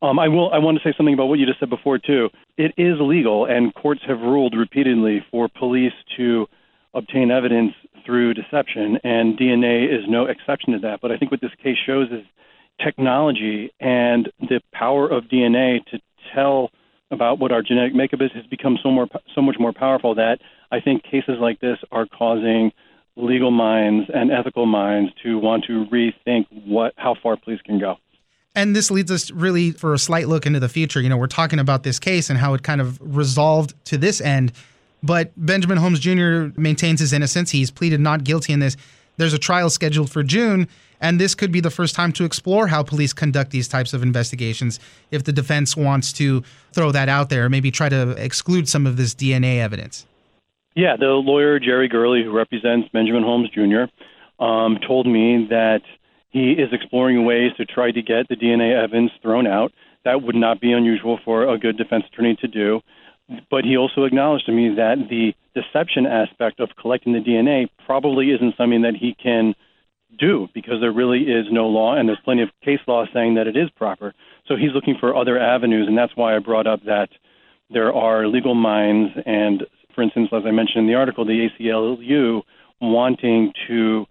Um, 0.00 0.18
I 0.18 0.26
will. 0.28 0.50
I 0.52 0.58
want 0.58 0.78
to 0.78 0.82
say 0.82 0.92
something 0.96 1.14
about 1.14 1.26
what 1.26 1.38
you 1.38 1.46
just 1.46 1.60
said 1.60 1.70
before 1.70 1.98
too. 1.98 2.28
It 2.56 2.72
is 2.76 2.98
illegal, 2.98 3.44
and 3.44 3.72
courts 3.72 4.00
have 4.08 4.18
ruled 4.20 4.56
repeatedly 4.56 5.24
for 5.30 5.48
police 5.48 5.92
to 6.16 6.46
obtain 6.92 7.30
evidence 7.30 7.72
through 8.04 8.34
deception, 8.34 8.98
and 9.04 9.38
DNA 9.38 9.84
is 9.86 10.04
no 10.08 10.26
exception 10.26 10.72
to 10.72 10.78
that. 10.80 11.00
But 11.00 11.12
I 11.12 11.16
think 11.16 11.30
what 11.30 11.40
this 11.40 11.54
case 11.62 11.76
shows 11.84 12.08
is 12.10 12.24
technology 12.82 13.72
and 13.80 14.30
the 14.40 14.60
power 14.72 15.08
of 15.08 15.24
DNA 15.24 15.84
to 15.86 15.98
tell 16.34 16.70
about 17.10 17.38
what 17.38 17.52
our 17.52 17.62
genetic 17.62 17.94
makeup 17.94 18.20
is 18.22 18.30
has 18.34 18.46
become 18.46 18.78
so 18.82 18.90
more 18.90 19.06
so 19.34 19.42
much 19.42 19.56
more 19.58 19.72
powerful 19.72 20.14
that 20.14 20.38
I 20.70 20.80
think 20.80 21.02
cases 21.02 21.36
like 21.40 21.60
this 21.60 21.78
are 21.92 22.06
causing 22.06 22.72
legal 23.16 23.50
minds 23.50 24.08
and 24.12 24.32
ethical 24.32 24.64
minds 24.64 25.12
to 25.22 25.38
want 25.38 25.64
to 25.66 25.84
rethink 25.92 26.46
what 26.66 26.94
how 26.96 27.14
far 27.22 27.36
police 27.36 27.60
can 27.62 27.78
go. 27.78 27.96
And 28.54 28.76
this 28.76 28.90
leads 28.90 29.10
us 29.10 29.30
really 29.30 29.70
for 29.70 29.94
a 29.94 29.98
slight 29.98 30.28
look 30.28 30.44
into 30.44 30.60
the 30.60 30.68
future. 30.68 31.00
You 31.00 31.08
know, 31.08 31.16
we're 31.16 31.26
talking 31.26 31.58
about 31.58 31.84
this 31.84 31.98
case 31.98 32.28
and 32.28 32.38
how 32.38 32.54
it 32.54 32.62
kind 32.62 32.80
of 32.80 32.98
resolved 33.00 33.74
to 33.86 33.96
this 33.96 34.20
end, 34.20 34.52
but 35.02 35.32
Benjamin 35.36 35.78
Holmes 35.78 36.00
Jr. 36.00 36.58
maintains 36.58 37.00
his 37.00 37.12
innocence. 37.12 37.50
He's 37.50 37.70
pleaded 37.70 38.00
not 38.00 38.24
guilty 38.24 38.52
in 38.52 38.60
this. 38.60 38.76
There's 39.16 39.34
a 39.34 39.38
trial 39.38 39.68
scheduled 39.68 40.10
for 40.10 40.22
June, 40.22 40.68
and 41.00 41.20
this 41.20 41.34
could 41.34 41.52
be 41.52 41.60
the 41.60 41.70
first 41.70 41.94
time 41.94 42.12
to 42.12 42.24
explore 42.24 42.68
how 42.68 42.82
police 42.82 43.12
conduct 43.12 43.50
these 43.50 43.68
types 43.68 43.92
of 43.92 44.02
investigations 44.02 44.80
if 45.10 45.24
the 45.24 45.32
defense 45.32 45.76
wants 45.76 46.12
to 46.14 46.42
throw 46.72 46.92
that 46.92 47.08
out 47.08 47.28
there, 47.28 47.48
maybe 47.48 47.70
try 47.70 47.88
to 47.88 48.10
exclude 48.12 48.68
some 48.68 48.86
of 48.86 48.96
this 48.96 49.14
DNA 49.14 49.58
evidence. 49.58 50.06
Yeah, 50.74 50.96
the 50.96 51.06
lawyer 51.06 51.58
Jerry 51.58 51.88
Gurley, 51.88 52.22
who 52.24 52.32
represents 52.32 52.88
Benjamin 52.92 53.22
Holmes 53.22 53.50
Jr., 53.50 53.84
um, 54.42 54.78
told 54.86 55.06
me 55.06 55.46
that 55.50 55.82
he 56.30 56.52
is 56.52 56.72
exploring 56.72 57.24
ways 57.26 57.52
to 57.58 57.66
try 57.66 57.90
to 57.90 58.02
get 58.02 58.28
the 58.28 58.36
DNA 58.36 58.82
evidence 58.82 59.12
thrown 59.20 59.46
out. 59.46 59.72
That 60.04 60.22
would 60.22 60.34
not 60.34 60.60
be 60.60 60.72
unusual 60.72 61.20
for 61.24 61.52
a 61.52 61.58
good 61.58 61.76
defense 61.76 62.04
attorney 62.10 62.36
to 62.40 62.48
do. 62.48 62.80
But 63.50 63.64
he 63.64 63.76
also 63.76 64.04
acknowledged 64.04 64.46
to 64.46 64.52
me 64.52 64.74
that 64.76 65.08
the 65.08 65.34
deception 65.54 66.06
aspect 66.06 66.60
of 66.60 66.70
collecting 66.80 67.12
the 67.12 67.20
DNA 67.20 67.68
probably 67.86 68.30
isn't 68.30 68.56
something 68.56 68.82
that 68.82 68.94
he 68.94 69.14
can 69.14 69.54
do 70.18 70.48
because 70.52 70.80
there 70.80 70.92
really 70.92 71.22
is 71.22 71.46
no 71.50 71.68
law 71.68 71.94
and 71.94 72.08
there's 72.08 72.20
plenty 72.24 72.42
of 72.42 72.50
case 72.62 72.80
law 72.86 73.06
saying 73.12 73.34
that 73.34 73.46
it 73.46 73.56
is 73.56 73.70
proper. 73.70 74.14
So 74.46 74.56
he's 74.56 74.72
looking 74.74 74.96
for 74.98 75.16
other 75.16 75.38
avenues, 75.38 75.88
and 75.88 75.96
that's 75.96 76.14
why 76.16 76.36
I 76.36 76.38
brought 76.38 76.66
up 76.66 76.84
that 76.84 77.08
there 77.70 77.92
are 77.92 78.26
legal 78.26 78.54
minds 78.54 79.12
and 79.24 79.66
for 79.94 80.02
instance, 80.02 80.30
as 80.32 80.44
I 80.46 80.50
mentioned 80.50 80.78
in 80.80 80.86
the 80.86 80.94
article, 80.94 81.24
the 81.24 81.48
ACLU 81.48 82.42
wanting 82.80 83.52
to 83.68 84.06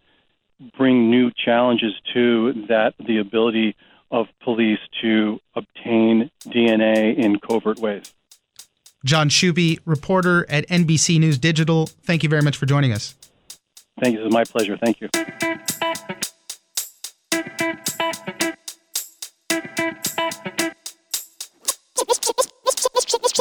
bring 0.77 1.09
new 1.09 1.31
challenges 1.31 1.93
to 2.13 2.53
that 2.69 2.93
the 2.99 3.17
ability 3.17 3.75
of 4.11 4.27
police 4.43 4.79
to 5.01 5.39
obtain 5.55 6.29
DNA 6.45 7.17
in 7.17 7.39
covert 7.39 7.79
ways. 7.79 8.13
Jon 9.03 9.29
Schuppe, 9.29 9.79
reporter 9.85 10.45
at 10.49 10.67
NBC 10.67 11.19
News 11.19 11.37
Digital, 11.37 11.87
thank 12.03 12.23
you 12.23 12.29
very 12.29 12.41
much 12.41 12.57
for 12.57 12.65
joining 12.65 12.91
us. 12.91 13.15
Thank 13.99 14.13
you. 14.13 14.21
It 14.21 14.25
was 14.25 14.33
my 14.33 14.43
pleasure. 14.43 14.77
Thank 14.77 15.01
you. 15.01 15.09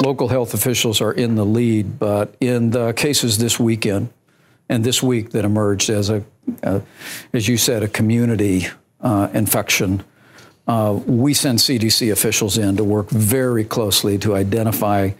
Local 0.03 0.29
health 0.29 0.55
officials 0.55 1.03
are 1.03 1.13
in 1.13 1.35
the 1.35 1.45
lead, 1.45 1.99
but 1.99 2.35
in 2.41 2.71
the 2.71 2.95
cases 2.95 3.37
this 3.37 3.61
weekend 3.61 4.09
and 4.69 4.83
this 4.83 5.03
week 5.03 5.31
that 5.31 5.45
emerged 5.45 5.91
as 5.91 6.09
a, 6.09 6.25
uh, 6.63 6.81
as 7.35 7.49
you 7.49 7.59
said, 7.59 7.83
a 7.83 7.89
community 7.89 8.67
uh, 9.03 9.29
infection, 9.35 10.03
uh, 10.67 10.99
we 11.05 11.35
send 11.35 11.59
CDC 11.59 12.11
officials 12.11 12.57
in 12.57 12.77
to 12.77 12.85
work 12.85 13.11
very 13.11 13.65
closely 13.65 14.17
to 14.19 14.35
identify 14.35 15.11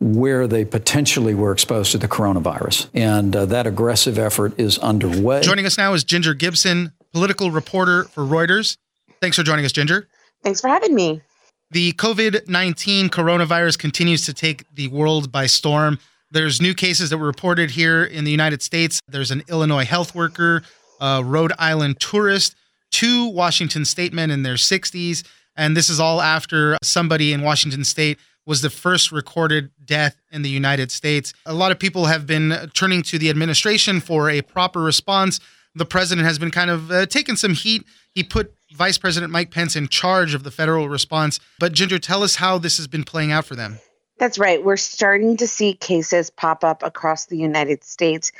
where 0.00 0.46
they 0.46 0.64
potentially 0.64 1.34
were 1.34 1.52
exposed 1.52 1.92
to 1.92 1.98
the 1.98 2.08
coronavirus. 2.08 2.88
And 2.94 3.34
uh, 3.34 3.46
that 3.46 3.66
aggressive 3.66 4.18
effort 4.18 4.58
is 4.58 4.78
underway. 4.78 5.40
Joining 5.42 5.66
us 5.66 5.78
now 5.78 5.94
is 5.94 6.04
Ginger 6.04 6.34
Gibson, 6.34 6.92
political 7.12 7.50
reporter 7.50 8.04
for 8.04 8.22
Reuters. 8.22 8.76
Thanks 9.20 9.36
for 9.36 9.42
joining 9.42 9.64
us, 9.64 9.72
Ginger. 9.72 10.08
Thanks 10.42 10.60
for 10.60 10.68
having 10.68 10.94
me. 10.94 11.22
The 11.70 11.92
COVID 11.92 12.48
19 12.48 13.08
coronavirus 13.08 13.78
continues 13.78 14.24
to 14.26 14.32
take 14.32 14.64
the 14.74 14.88
world 14.88 15.32
by 15.32 15.46
storm. 15.46 15.98
There's 16.30 16.60
new 16.60 16.74
cases 16.74 17.10
that 17.10 17.18
were 17.18 17.26
reported 17.26 17.70
here 17.70 18.04
in 18.04 18.24
the 18.24 18.30
United 18.30 18.62
States. 18.62 19.00
There's 19.08 19.30
an 19.30 19.42
Illinois 19.48 19.84
health 19.84 20.14
worker, 20.14 20.62
a 21.00 21.22
Rhode 21.24 21.52
Island 21.58 21.98
tourist, 21.98 22.54
two 22.90 23.28
Washington 23.28 23.84
state 23.84 24.12
men 24.12 24.30
in 24.30 24.42
their 24.42 24.54
60s. 24.54 25.24
And 25.56 25.76
this 25.76 25.88
is 25.88 25.98
all 25.98 26.20
after 26.20 26.76
somebody 26.82 27.32
in 27.32 27.42
Washington 27.42 27.84
state 27.84 28.18
was 28.46 28.62
the 28.62 28.70
first 28.70 29.12
recorded 29.12 29.70
death 29.84 30.16
in 30.30 30.42
the 30.42 30.48
United 30.48 30.90
States. 30.90 31.34
A 31.44 31.52
lot 31.52 31.72
of 31.72 31.78
people 31.78 32.06
have 32.06 32.26
been 32.26 32.70
turning 32.74 33.02
to 33.02 33.18
the 33.18 33.28
administration 33.28 34.00
for 34.00 34.30
a 34.30 34.40
proper 34.42 34.80
response. 34.80 35.40
The 35.74 35.84
president 35.84 36.26
has 36.26 36.38
been 36.38 36.50
kind 36.50 36.70
of 36.70 36.90
uh, 36.90 37.06
taking 37.06 37.36
some 37.36 37.52
heat. 37.52 37.84
He 38.14 38.22
put 38.22 38.54
Vice 38.72 38.98
President 38.98 39.32
Mike 39.32 39.50
Pence 39.50 39.76
in 39.76 39.88
charge 39.88 40.32
of 40.32 40.42
the 40.42 40.50
federal 40.50 40.88
response. 40.88 41.38
But 41.58 41.72
Ginger, 41.72 41.98
tell 41.98 42.22
us 42.22 42.36
how 42.36 42.58
this 42.58 42.78
has 42.78 42.86
been 42.86 43.04
playing 43.04 43.32
out 43.32 43.44
for 43.44 43.56
them. 43.56 43.78
That's 44.18 44.38
right. 44.38 44.64
We're 44.64 44.78
starting 44.78 45.36
to 45.36 45.46
see 45.46 45.74
cases 45.74 46.30
pop 46.30 46.64
up 46.64 46.82
across 46.82 47.26
the 47.26 47.36
United 47.36 47.84
States 47.84 48.32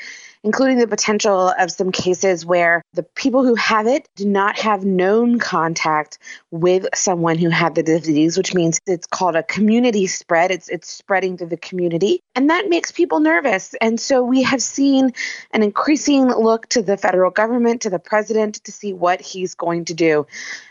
including 0.47 0.79
the 0.79 0.87
potential 0.87 1.53
of 1.59 1.73
some 1.73 1.91
cases 1.91 2.47
where 2.47 2.81
the 2.95 3.03
people 3.03 3.45
who 3.45 3.57
have 3.57 3.89
it 3.89 4.09
do 4.15 4.25
not 4.25 4.57
have 4.57 4.85
known 4.85 5.41
contact 5.41 6.19
with 6.53 6.87
someone 6.95 7.37
who 7.37 7.51
had 7.51 7.75
the 7.75 7.83
disease, 7.83 8.39
which 8.39 8.55
means 8.55 8.79
it's 8.87 9.09
called 9.09 9.35
a 9.35 9.43
community 9.43 10.07
spread. 10.07 10.53
It's 10.53 10.69
it's 10.69 10.89
spreading 10.89 11.37
through 11.37 11.49
the 11.49 11.57
community. 11.57 12.21
And 12.37 12.51
that 12.51 12.69
makes 12.69 12.93
people 12.93 13.19
nervous. 13.19 13.75
And 13.81 14.01
so 14.01 14.23
we 14.23 14.45
have 14.45 14.63
seen 14.63 15.11
an 15.51 15.65
increasing 15.65 16.29
look 16.29 16.69
to 16.69 16.81
the 16.81 16.97
federal 16.97 17.33
government, 17.33 17.83
to 17.83 17.91
the 17.91 17.99
president 17.99 18.63
to 18.65 18.73
see 18.73 18.93
what 18.93 19.21
he's 19.21 19.57
going 19.57 19.87
to 19.87 19.95
do. 19.95 20.29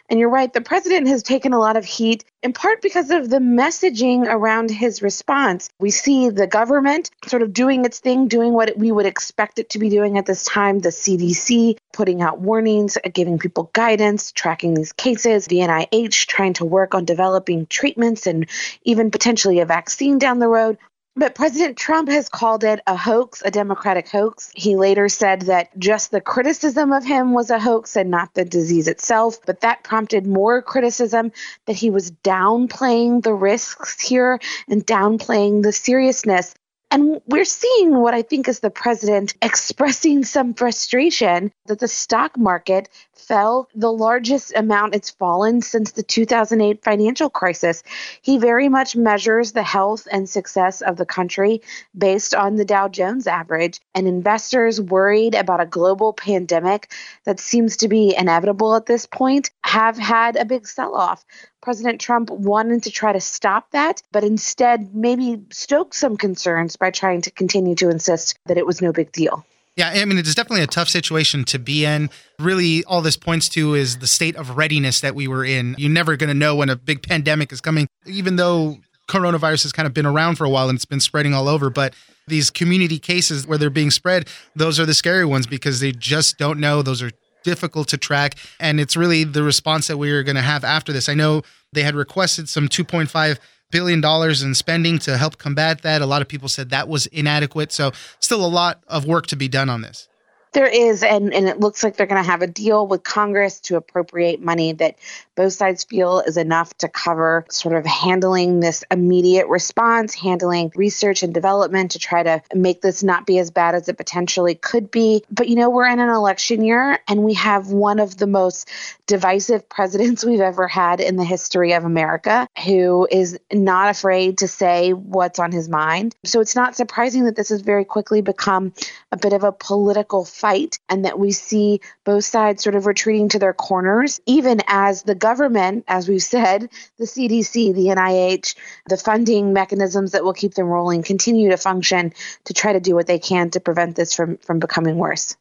And 0.09 0.19
you're 0.19 0.29
right, 0.29 0.51
the 0.53 0.61
president 0.61 1.07
has 1.07 1.23
taken 1.23 1.53
a 1.53 1.59
lot 1.59 1.77
of 1.77 1.85
heat, 1.85 2.23
in 2.43 2.53
part 2.53 2.81
because 2.81 3.09
of 3.09 3.29
the 3.29 3.39
messaging 3.39 4.27
around 4.27 4.69
his 4.69 5.01
response. 5.01 5.69
We 5.79 5.89
see 5.89 6.29
the 6.29 6.45
government 6.45 7.09
sort 7.25 7.41
of 7.41 7.53
doing 7.53 7.85
its 7.85 7.99
thing, 7.99 8.27
doing 8.27 8.53
what 8.53 8.77
we 8.77 8.91
would 8.91 9.07
expect 9.07 9.57
it 9.57 9.69
to 9.71 9.79
be 9.79 9.89
doing 9.89 10.17
at 10.17 10.27
this 10.27 10.43
time 10.43 10.79
the 10.79 10.89
CDC 10.89 11.77
putting 11.91 12.21
out 12.21 12.39
warnings, 12.39 12.97
uh, 12.97 13.09
giving 13.11 13.39
people 13.39 13.71
guidance, 13.73 14.31
tracking 14.31 14.75
these 14.75 14.93
cases, 14.93 15.47
the 15.47 15.57
NIH 15.57 16.27
trying 16.27 16.53
to 16.53 16.65
work 16.65 16.93
on 16.93 17.05
developing 17.05 17.65
treatments 17.65 18.27
and 18.27 18.47
even 18.83 19.09
potentially 19.09 19.59
a 19.59 19.65
vaccine 19.65 20.19
down 20.19 20.39
the 20.39 20.47
road. 20.47 20.77
But 21.17 21.33
President 21.33 21.77
Trump 21.77 22.09
has 22.09 22.27
called 22.27 22.65
it 22.65 22.81
a 22.85 22.97
hoax, 22.97 23.41
a 23.45 23.49
Democratic 23.49 24.09
hoax. 24.09 24.51
He 24.53 24.75
later 24.75 25.07
said 25.07 25.43
that 25.43 25.69
just 25.79 26.11
the 26.11 26.19
criticism 26.19 26.91
of 26.91 27.05
him 27.05 27.31
was 27.31 27.49
a 27.49 27.59
hoax 27.59 27.95
and 27.95 28.11
not 28.11 28.33
the 28.33 28.43
disease 28.43 28.89
itself. 28.89 29.37
But 29.45 29.61
that 29.61 29.83
prompted 29.83 30.27
more 30.27 30.61
criticism 30.61 31.31
that 31.67 31.77
he 31.77 31.89
was 31.89 32.11
downplaying 32.11 33.23
the 33.23 33.33
risks 33.33 34.01
here 34.01 34.41
and 34.67 34.85
downplaying 34.85 35.63
the 35.63 35.71
seriousness. 35.71 36.53
And 36.91 37.21
we're 37.25 37.45
seeing 37.45 37.95
what 37.95 38.13
I 38.13 38.21
think 38.21 38.49
is 38.49 38.59
the 38.59 38.69
president 38.69 39.35
expressing 39.41 40.25
some 40.25 40.53
frustration 40.53 41.53
that 41.67 41.79
the 41.79 41.87
stock 41.87 42.37
market 42.37 42.89
fell 43.15 43.67
the 43.73 43.91
largest 43.91 44.53
amount 44.55 44.95
it's 44.95 45.09
fallen 45.09 45.61
since 45.61 45.91
the 45.91 46.03
2008 46.03 46.83
financial 46.83 47.29
crisis. 47.29 47.83
He 48.21 48.37
very 48.37 48.69
much 48.69 48.95
measures 48.95 49.51
the 49.51 49.63
health 49.63 50.07
and 50.11 50.29
success 50.29 50.81
of 50.81 50.97
the 50.97 51.05
country 51.05 51.61
based 51.97 52.35
on 52.35 52.55
the 52.55 52.65
Dow 52.65 52.87
Jones 52.87 53.27
average. 53.27 53.79
And 53.93 54.07
investors 54.07 54.79
worried 54.79 55.35
about 55.35 55.61
a 55.61 55.65
global 55.65 56.13
pandemic 56.13 56.91
that 57.23 57.39
seems 57.39 57.77
to 57.77 57.87
be 57.87 58.15
inevitable 58.15 58.75
at 58.75 58.85
this 58.85 59.05
point 59.05 59.51
have 59.63 59.97
had 59.97 60.35
a 60.35 60.45
big 60.45 60.67
sell 60.67 60.95
off. 60.95 61.25
President 61.61 61.99
Trump 61.99 62.29
wanted 62.29 62.83
to 62.83 62.91
try 62.91 63.11
to 63.11 63.19
stop 63.19 63.71
that, 63.71 64.03
but 64.11 64.23
instead 64.23 64.93
maybe 64.93 65.41
stoked 65.51 65.95
some 65.95 66.17
concerns 66.17 66.75
by 66.75 66.91
trying 66.91 67.21
to 67.21 67.31
continue 67.31 67.75
to 67.75 67.89
insist 67.89 68.37
that 68.45 68.57
it 68.57 68.65
was 68.65 68.81
no 68.81 68.91
big 68.91 69.11
deal. 69.11 69.45
Yeah, 69.75 69.89
I 69.89 70.05
mean, 70.05 70.17
it's 70.17 70.33
definitely 70.33 70.63
a 70.63 70.67
tough 70.67 70.87
situation 70.87 71.43
to 71.45 71.59
be 71.59 71.85
in. 71.85 72.09
Really, 72.39 72.85
all 72.85 73.01
this 73.01 73.17
points 73.17 73.49
to 73.49 73.73
is 73.73 73.97
the 73.97 74.07
state 74.07 74.37
of 74.37 74.55
readiness 74.55 75.01
that 75.01 75.15
we 75.15 75.27
were 75.27 75.43
in. 75.43 75.75
You're 75.77 75.89
never 75.89 76.15
going 76.15 76.29
to 76.29 76.33
know 76.33 76.55
when 76.55 76.69
a 76.69 76.77
big 76.77 77.05
pandemic 77.05 77.51
is 77.51 77.59
coming, 77.59 77.87
even 78.05 78.37
though 78.37 78.77
coronavirus 79.09 79.63
has 79.63 79.71
kind 79.73 79.85
of 79.85 79.93
been 79.93 80.05
around 80.05 80.35
for 80.35 80.45
a 80.45 80.49
while 80.49 80.69
and 80.69 80.77
it's 80.77 80.85
been 80.85 81.01
spreading 81.01 81.33
all 81.33 81.49
over. 81.49 81.69
But 81.69 81.93
these 82.27 82.49
community 82.49 82.99
cases 82.99 83.45
where 83.45 83.57
they're 83.57 83.69
being 83.69 83.91
spread, 83.91 84.29
those 84.55 84.79
are 84.79 84.85
the 84.85 84.93
scary 84.93 85.25
ones 85.25 85.45
because 85.45 85.81
they 85.81 85.91
just 85.91 86.37
don't 86.37 86.59
know. 86.59 86.81
Those 86.81 87.01
are 87.01 87.11
difficult 87.43 87.89
to 87.89 87.97
track. 87.97 88.35
And 88.59 88.79
it's 88.79 88.95
really 88.95 89.25
the 89.25 89.43
response 89.43 89.87
that 89.87 89.97
we 89.97 90.09
are 90.11 90.23
going 90.23 90.35
to 90.35 90.41
have 90.41 90.63
after 90.63 90.93
this. 90.93 91.09
I 91.09 91.13
know 91.13 91.41
they 91.73 91.83
had 91.83 91.95
requested 91.95 92.47
some 92.47 92.67
2.5 92.69 93.37
billion 93.75 93.99
dollars 93.99 94.41
in 94.41 94.55
spending 94.55 94.97
to 94.97 95.17
help 95.17 95.37
combat 95.37 95.81
that. 95.81 96.01
A 96.01 96.05
lot 96.05 96.21
of 96.21 96.29
people 96.29 96.47
said 96.47 96.69
that 96.69 96.87
was 96.87 97.07
inadequate. 97.07 97.73
So 97.73 97.91
still 98.21 98.45
a 98.45 98.47
lot 98.47 98.81
of 98.87 99.05
work 99.05 99.27
to 99.27 99.35
be 99.35 99.49
done 99.49 99.69
on 99.69 99.81
this. 99.81 100.07
There 100.55 100.67
is, 100.67 101.03
and, 101.03 101.33
and 101.33 101.49
it 101.49 101.59
looks 101.59 101.83
like 101.83 101.97
they're 101.97 102.07
going 102.07 102.23
to 102.23 102.31
have 102.31 102.41
a 102.41 102.47
deal 102.47 102.87
with 102.87 103.03
Congress 103.03 103.59
to 103.61 103.75
appropriate 103.75 104.41
money 104.41 104.71
that 104.71 104.97
both 105.35 105.51
sides 105.51 105.83
feel 105.83 106.21
is 106.21 106.37
enough 106.37 106.73
to 106.77 106.87
cover 106.87 107.45
sort 107.49 107.75
of 107.75 107.85
handling 107.85 108.61
this 108.61 108.85
immediate 108.89 109.47
response, 109.47 110.15
handling 110.15 110.71
research 110.73 111.23
and 111.23 111.33
development 111.33 111.91
to 111.91 111.99
try 111.99 112.23
to 112.23 112.41
make 112.53 112.79
this 112.79 113.03
not 113.03 113.25
be 113.25 113.37
as 113.37 113.51
bad 113.51 113.75
as 113.75 113.89
it 113.89 113.97
potentially 113.97 114.55
could 114.55 114.89
be. 114.89 115.25
But 115.29 115.49
you 115.49 115.57
know, 115.57 115.69
we're 115.69 115.89
in 115.89 115.99
an 115.99 116.07
election 116.07 116.63
year 116.63 116.99
and 117.09 117.25
we 117.25 117.33
have 117.33 117.71
one 117.71 117.99
of 117.99 118.15
the 118.15 118.27
most 118.27 118.69
divisive 119.07 119.67
presidents 119.75 120.23
we've 120.23 120.39
ever 120.39 120.69
had 120.69 121.01
in 121.01 121.17
the 121.17 121.25
history 121.25 121.73
of 121.73 121.83
America 121.83 122.47
who 122.63 123.09
is 123.11 123.37
not 123.51 123.89
afraid 123.89 124.37
to 124.37 124.47
say 124.47 124.93
what's 124.93 125.37
on 125.37 125.51
his 125.51 125.67
mind. 125.67 126.15
So 126.23 126.39
it's 126.39 126.55
not 126.55 126.77
surprising 126.77 127.25
that 127.25 127.35
this 127.35 127.49
has 127.49 127.59
very 127.59 127.83
quickly 127.83 128.21
become 128.21 128.71
a 129.11 129.17
bit 129.17 129.33
of 129.33 129.43
a 129.43 129.51
political 129.51 130.23
fight 130.23 130.44
and 130.89 131.05
that 131.05 131.17
we 131.17 131.31
see 131.31 131.81
both 132.03 132.23
sides 132.23 132.63
sort 132.63 132.75
of 132.75 132.85
retreating 132.85 133.29
to 133.29 133.39
their 133.39 133.53
corners, 133.53 134.19
even 134.25 134.61
as 134.67 135.03
the 135.03 135.15
government, 135.15 135.83
as 135.87 136.07
we've 136.07 136.21
said, 136.21 136.69
the 136.97 137.05
CDC, 137.05 137.73
the 137.73 137.87
NIH, 137.87 138.55
the 138.87 138.97
funding 138.97 139.53
mechanisms 139.53 140.11
that 140.11 140.23
will 140.23 140.33
keep 140.33 140.53
them 140.53 140.67
rolling 140.67 141.01
continue 141.01 141.49
to 141.49 141.57
function 141.57 142.13
to 142.45 142.53
try 142.53 142.73
to 142.73 142.79
do 142.79 142.93
what 142.93 143.07
they 143.07 143.19
can 143.19 143.49
to 143.51 143.59
prevent 143.59 143.95
this 143.95 144.13
from, 144.13 144.37
from 144.37 144.59
becoming 144.59 144.97
worse. 144.97 145.35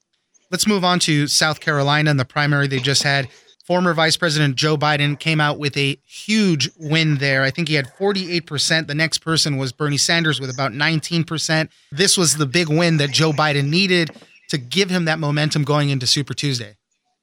Let's 0.50 0.66
move 0.66 0.84
on 0.84 1.00
to 1.00 1.26
South 1.26 1.60
Carolina 1.60 2.10
and 2.10 2.18
the 2.20 2.24
primary 2.24 2.66
they 2.66 2.78
just 2.78 3.02
had. 3.02 3.28
Former 3.66 3.94
Vice 3.94 4.16
President 4.16 4.56
Joe 4.56 4.76
Biden 4.76 5.18
came 5.18 5.40
out 5.40 5.58
with 5.58 5.74
a 5.78 5.98
huge 6.04 6.70
win 6.78 7.16
there. 7.16 7.42
I 7.42 7.50
think 7.50 7.68
he 7.68 7.74
had 7.74 7.86
48%. 7.98 8.86
The 8.86 8.94
next 8.94 9.18
person 9.18 9.56
was 9.56 9.72
Bernie 9.72 9.96
Sanders 9.96 10.38
with 10.38 10.50
about 10.50 10.72
19%. 10.72 11.70
This 11.90 12.18
was 12.18 12.36
the 12.36 12.44
big 12.44 12.68
win 12.68 12.98
that 12.98 13.10
Joe 13.10 13.32
Biden 13.32 13.70
needed 13.70 14.10
to 14.54 14.58
give 14.58 14.90
him 14.90 15.06
that 15.06 15.18
momentum 15.18 15.64
going 15.64 15.90
into 15.90 16.06
Super 16.06 16.34
Tuesday. 16.34 16.76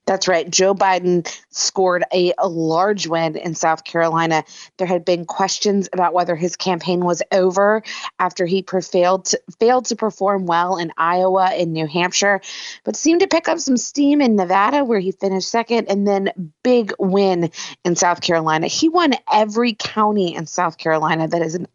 That's 0.08 0.28
right. 0.28 0.50
Joe 0.50 0.74
Biden 0.74 1.28
scored 1.52 2.04
a, 2.12 2.34
a, 2.38 2.48
large 2.48 3.06
win 3.06 3.38
in 3.38 3.54
South 3.54 3.84
Carolina. 3.84 4.44
There 4.78 4.88
had 4.88 5.06
been 5.06 5.26
questions 5.26 5.88
about 5.94 6.14
whether 6.14 6.36
his 6.36 6.56
campaign 6.56 7.06
was 7.06 7.22
over 7.32 7.84
after 8.18 8.48
he 8.48 8.66
failed 8.82 9.26
to, 9.26 9.42
failed 9.60 9.86
to 9.86 9.96
perform 9.96 10.48
well 10.48 10.78
in 10.78 10.92
Iowa 10.98 11.46
and 11.54 11.72
New 11.72 11.86
Hampshire, 11.86 12.42
but 12.84 12.96
seemed 12.96 13.22
to 13.22 13.28
pick 13.28 13.48
up 13.48 13.60
some 13.60 13.78
steam 13.78 14.22
in 14.22 14.36
Nevada, 14.36 14.84
where 14.84 15.00
he 15.00 15.12
finished 15.12 15.50
second, 15.50 15.88
and 15.88 16.08
then 16.08 16.54
big 16.64 16.94
win 16.98 17.52
in 17.86 17.96
South 17.96 18.22
Carolina. 18.22 18.68
He 18.68 18.90
won 18.90 19.14
every 19.32 19.76
county 19.76 20.34
in 20.34 20.48
South 20.48 20.80
Carolina 20.80 21.28
that 21.28 21.44
is 21.44 21.54
an 21.54 21.68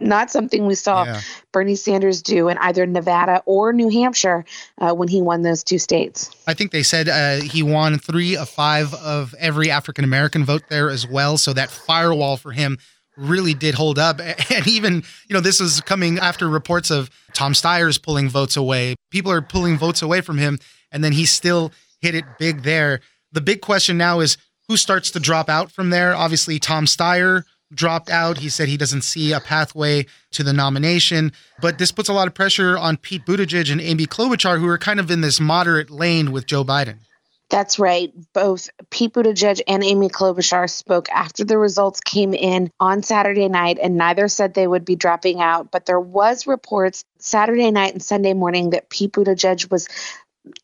not 0.00 0.30
something 0.30 0.66
we 0.66 0.74
saw 0.74 1.04
yeah. 1.04 1.20
Bernie 1.52 1.74
Sanders 1.74 2.22
do 2.22 2.48
in 2.48 2.58
either 2.58 2.86
Nevada 2.86 3.42
or 3.46 3.72
New 3.72 3.88
Hampshire 3.88 4.44
uh, 4.78 4.94
when 4.94 5.08
he 5.08 5.20
won 5.20 5.42
those 5.42 5.64
two 5.64 5.78
states. 5.78 6.30
I 6.46 6.54
think 6.54 6.70
they 6.70 6.82
said 6.82 7.08
uh, 7.08 7.44
he 7.44 7.62
won 7.62 7.98
three 7.98 8.36
of 8.36 8.48
five 8.48 8.94
of 8.94 9.34
every 9.38 9.70
African 9.70 10.04
American 10.04 10.44
vote 10.44 10.62
there 10.68 10.90
as 10.90 11.06
well. 11.06 11.38
So 11.38 11.52
that 11.52 11.70
firewall 11.70 12.36
for 12.36 12.52
him 12.52 12.78
really 13.16 13.54
did 13.54 13.74
hold 13.74 13.98
up. 13.98 14.20
And 14.50 14.66
even, 14.66 15.02
you 15.28 15.34
know, 15.34 15.40
this 15.40 15.60
is 15.60 15.80
coming 15.82 16.18
after 16.18 16.48
reports 16.48 16.90
of 16.90 17.10
Tom 17.34 17.52
Steyer's 17.52 17.98
pulling 17.98 18.28
votes 18.28 18.56
away. 18.56 18.94
People 19.10 19.30
are 19.30 19.42
pulling 19.42 19.76
votes 19.76 20.02
away 20.02 20.20
from 20.20 20.38
him, 20.38 20.58
and 20.90 21.04
then 21.04 21.12
he 21.12 21.26
still 21.26 21.72
hit 22.00 22.14
it 22.14 22.24
big 22.38 22.62
there. 22.62 23.00
The 23.32 23.40
big 23.40 23.60
question 23.60 23.98
now 23.98 24.20
is 24.20 24.36
who 24.68 24.76
starts 24.76 25.10
to 25.12 25.20
drop 25.20 25.48
out 25.48 25.70
from 25.70 25.90
there? 25.90 26.14
Obviously, 26.14 26.58
Tom 26.58 26.86
Steyer 26.86 27.44
dropped 27.72 28.10
out. 28.10 28.38
He 28.38 28.48
said 28.48 28.68
he 28.68 28.76
doesn't 28.76 29.02
see 29.02 29.32
a 29.32 29.40
pathway 29.40 30.06
to 30.32 30.42
the 30.42 30.52
nomination. 30.52 31.32
But 31.60 31.78
this 31.78 31.92
puts 31.92 32.08
a 32.08 32.12
lot 32.12 32.28
of 32.28 32.34
pressure 32.34 32.78
on 32.78 32.96
Pete 32.96 33.26
Buttigieg 33.26 33.70
and 33.70 33.80
Amy 33.80 34.06
Klobuchar, 34.06 34.58
who 34.58 34.68
are 34.68 34.78
kind 34.78 35.00
of 35.00 35.10
in 35.10 35.20
this 35.20 35.40
moderate 35.40 35.90
lane 35.90 36.32
with 36.32 36.46
Joe 36.46 36.64
Biden. 36.64 36.98
That's 37.50 37.78
right. 37.78 38.12
Both 38.34 38.68
Pete 38.90 39.14
Buttigieg 39.14 39.62
and 39.66 39.82
Amy 39.82 40.10
Klobuchar 40.10 40.68
spoke 40.68 41.08
after 41.10 41.44
the 41.44 41.56
results 41.56 42.00
came 42.00 42.34
in 42.34 42.70
on 42.78 43.02
Saturday 43.02 43.48
night, 43.48 43.78
and 43.82 43.96
neither 43.96 44.28
said 44.28 44.52
they 44.52 44.66
would 44.66 44.84
be 44.84 44.96
dropping 44.96 45.40
out. 45.40 45.70
But 45.70 45.86
there 45.86 46.00
was 46.00 46.46
reports 46.46 47.04
Saturday 47.18 47.70
night 47.70 47.94
and 47.94 48.02
Sunday 48.02 48.34
morning 48.34 48.70
that 48.70 48.90
Pete 48.90 49.12
Buttigieg 49.12 49.70
was 49.70 49.88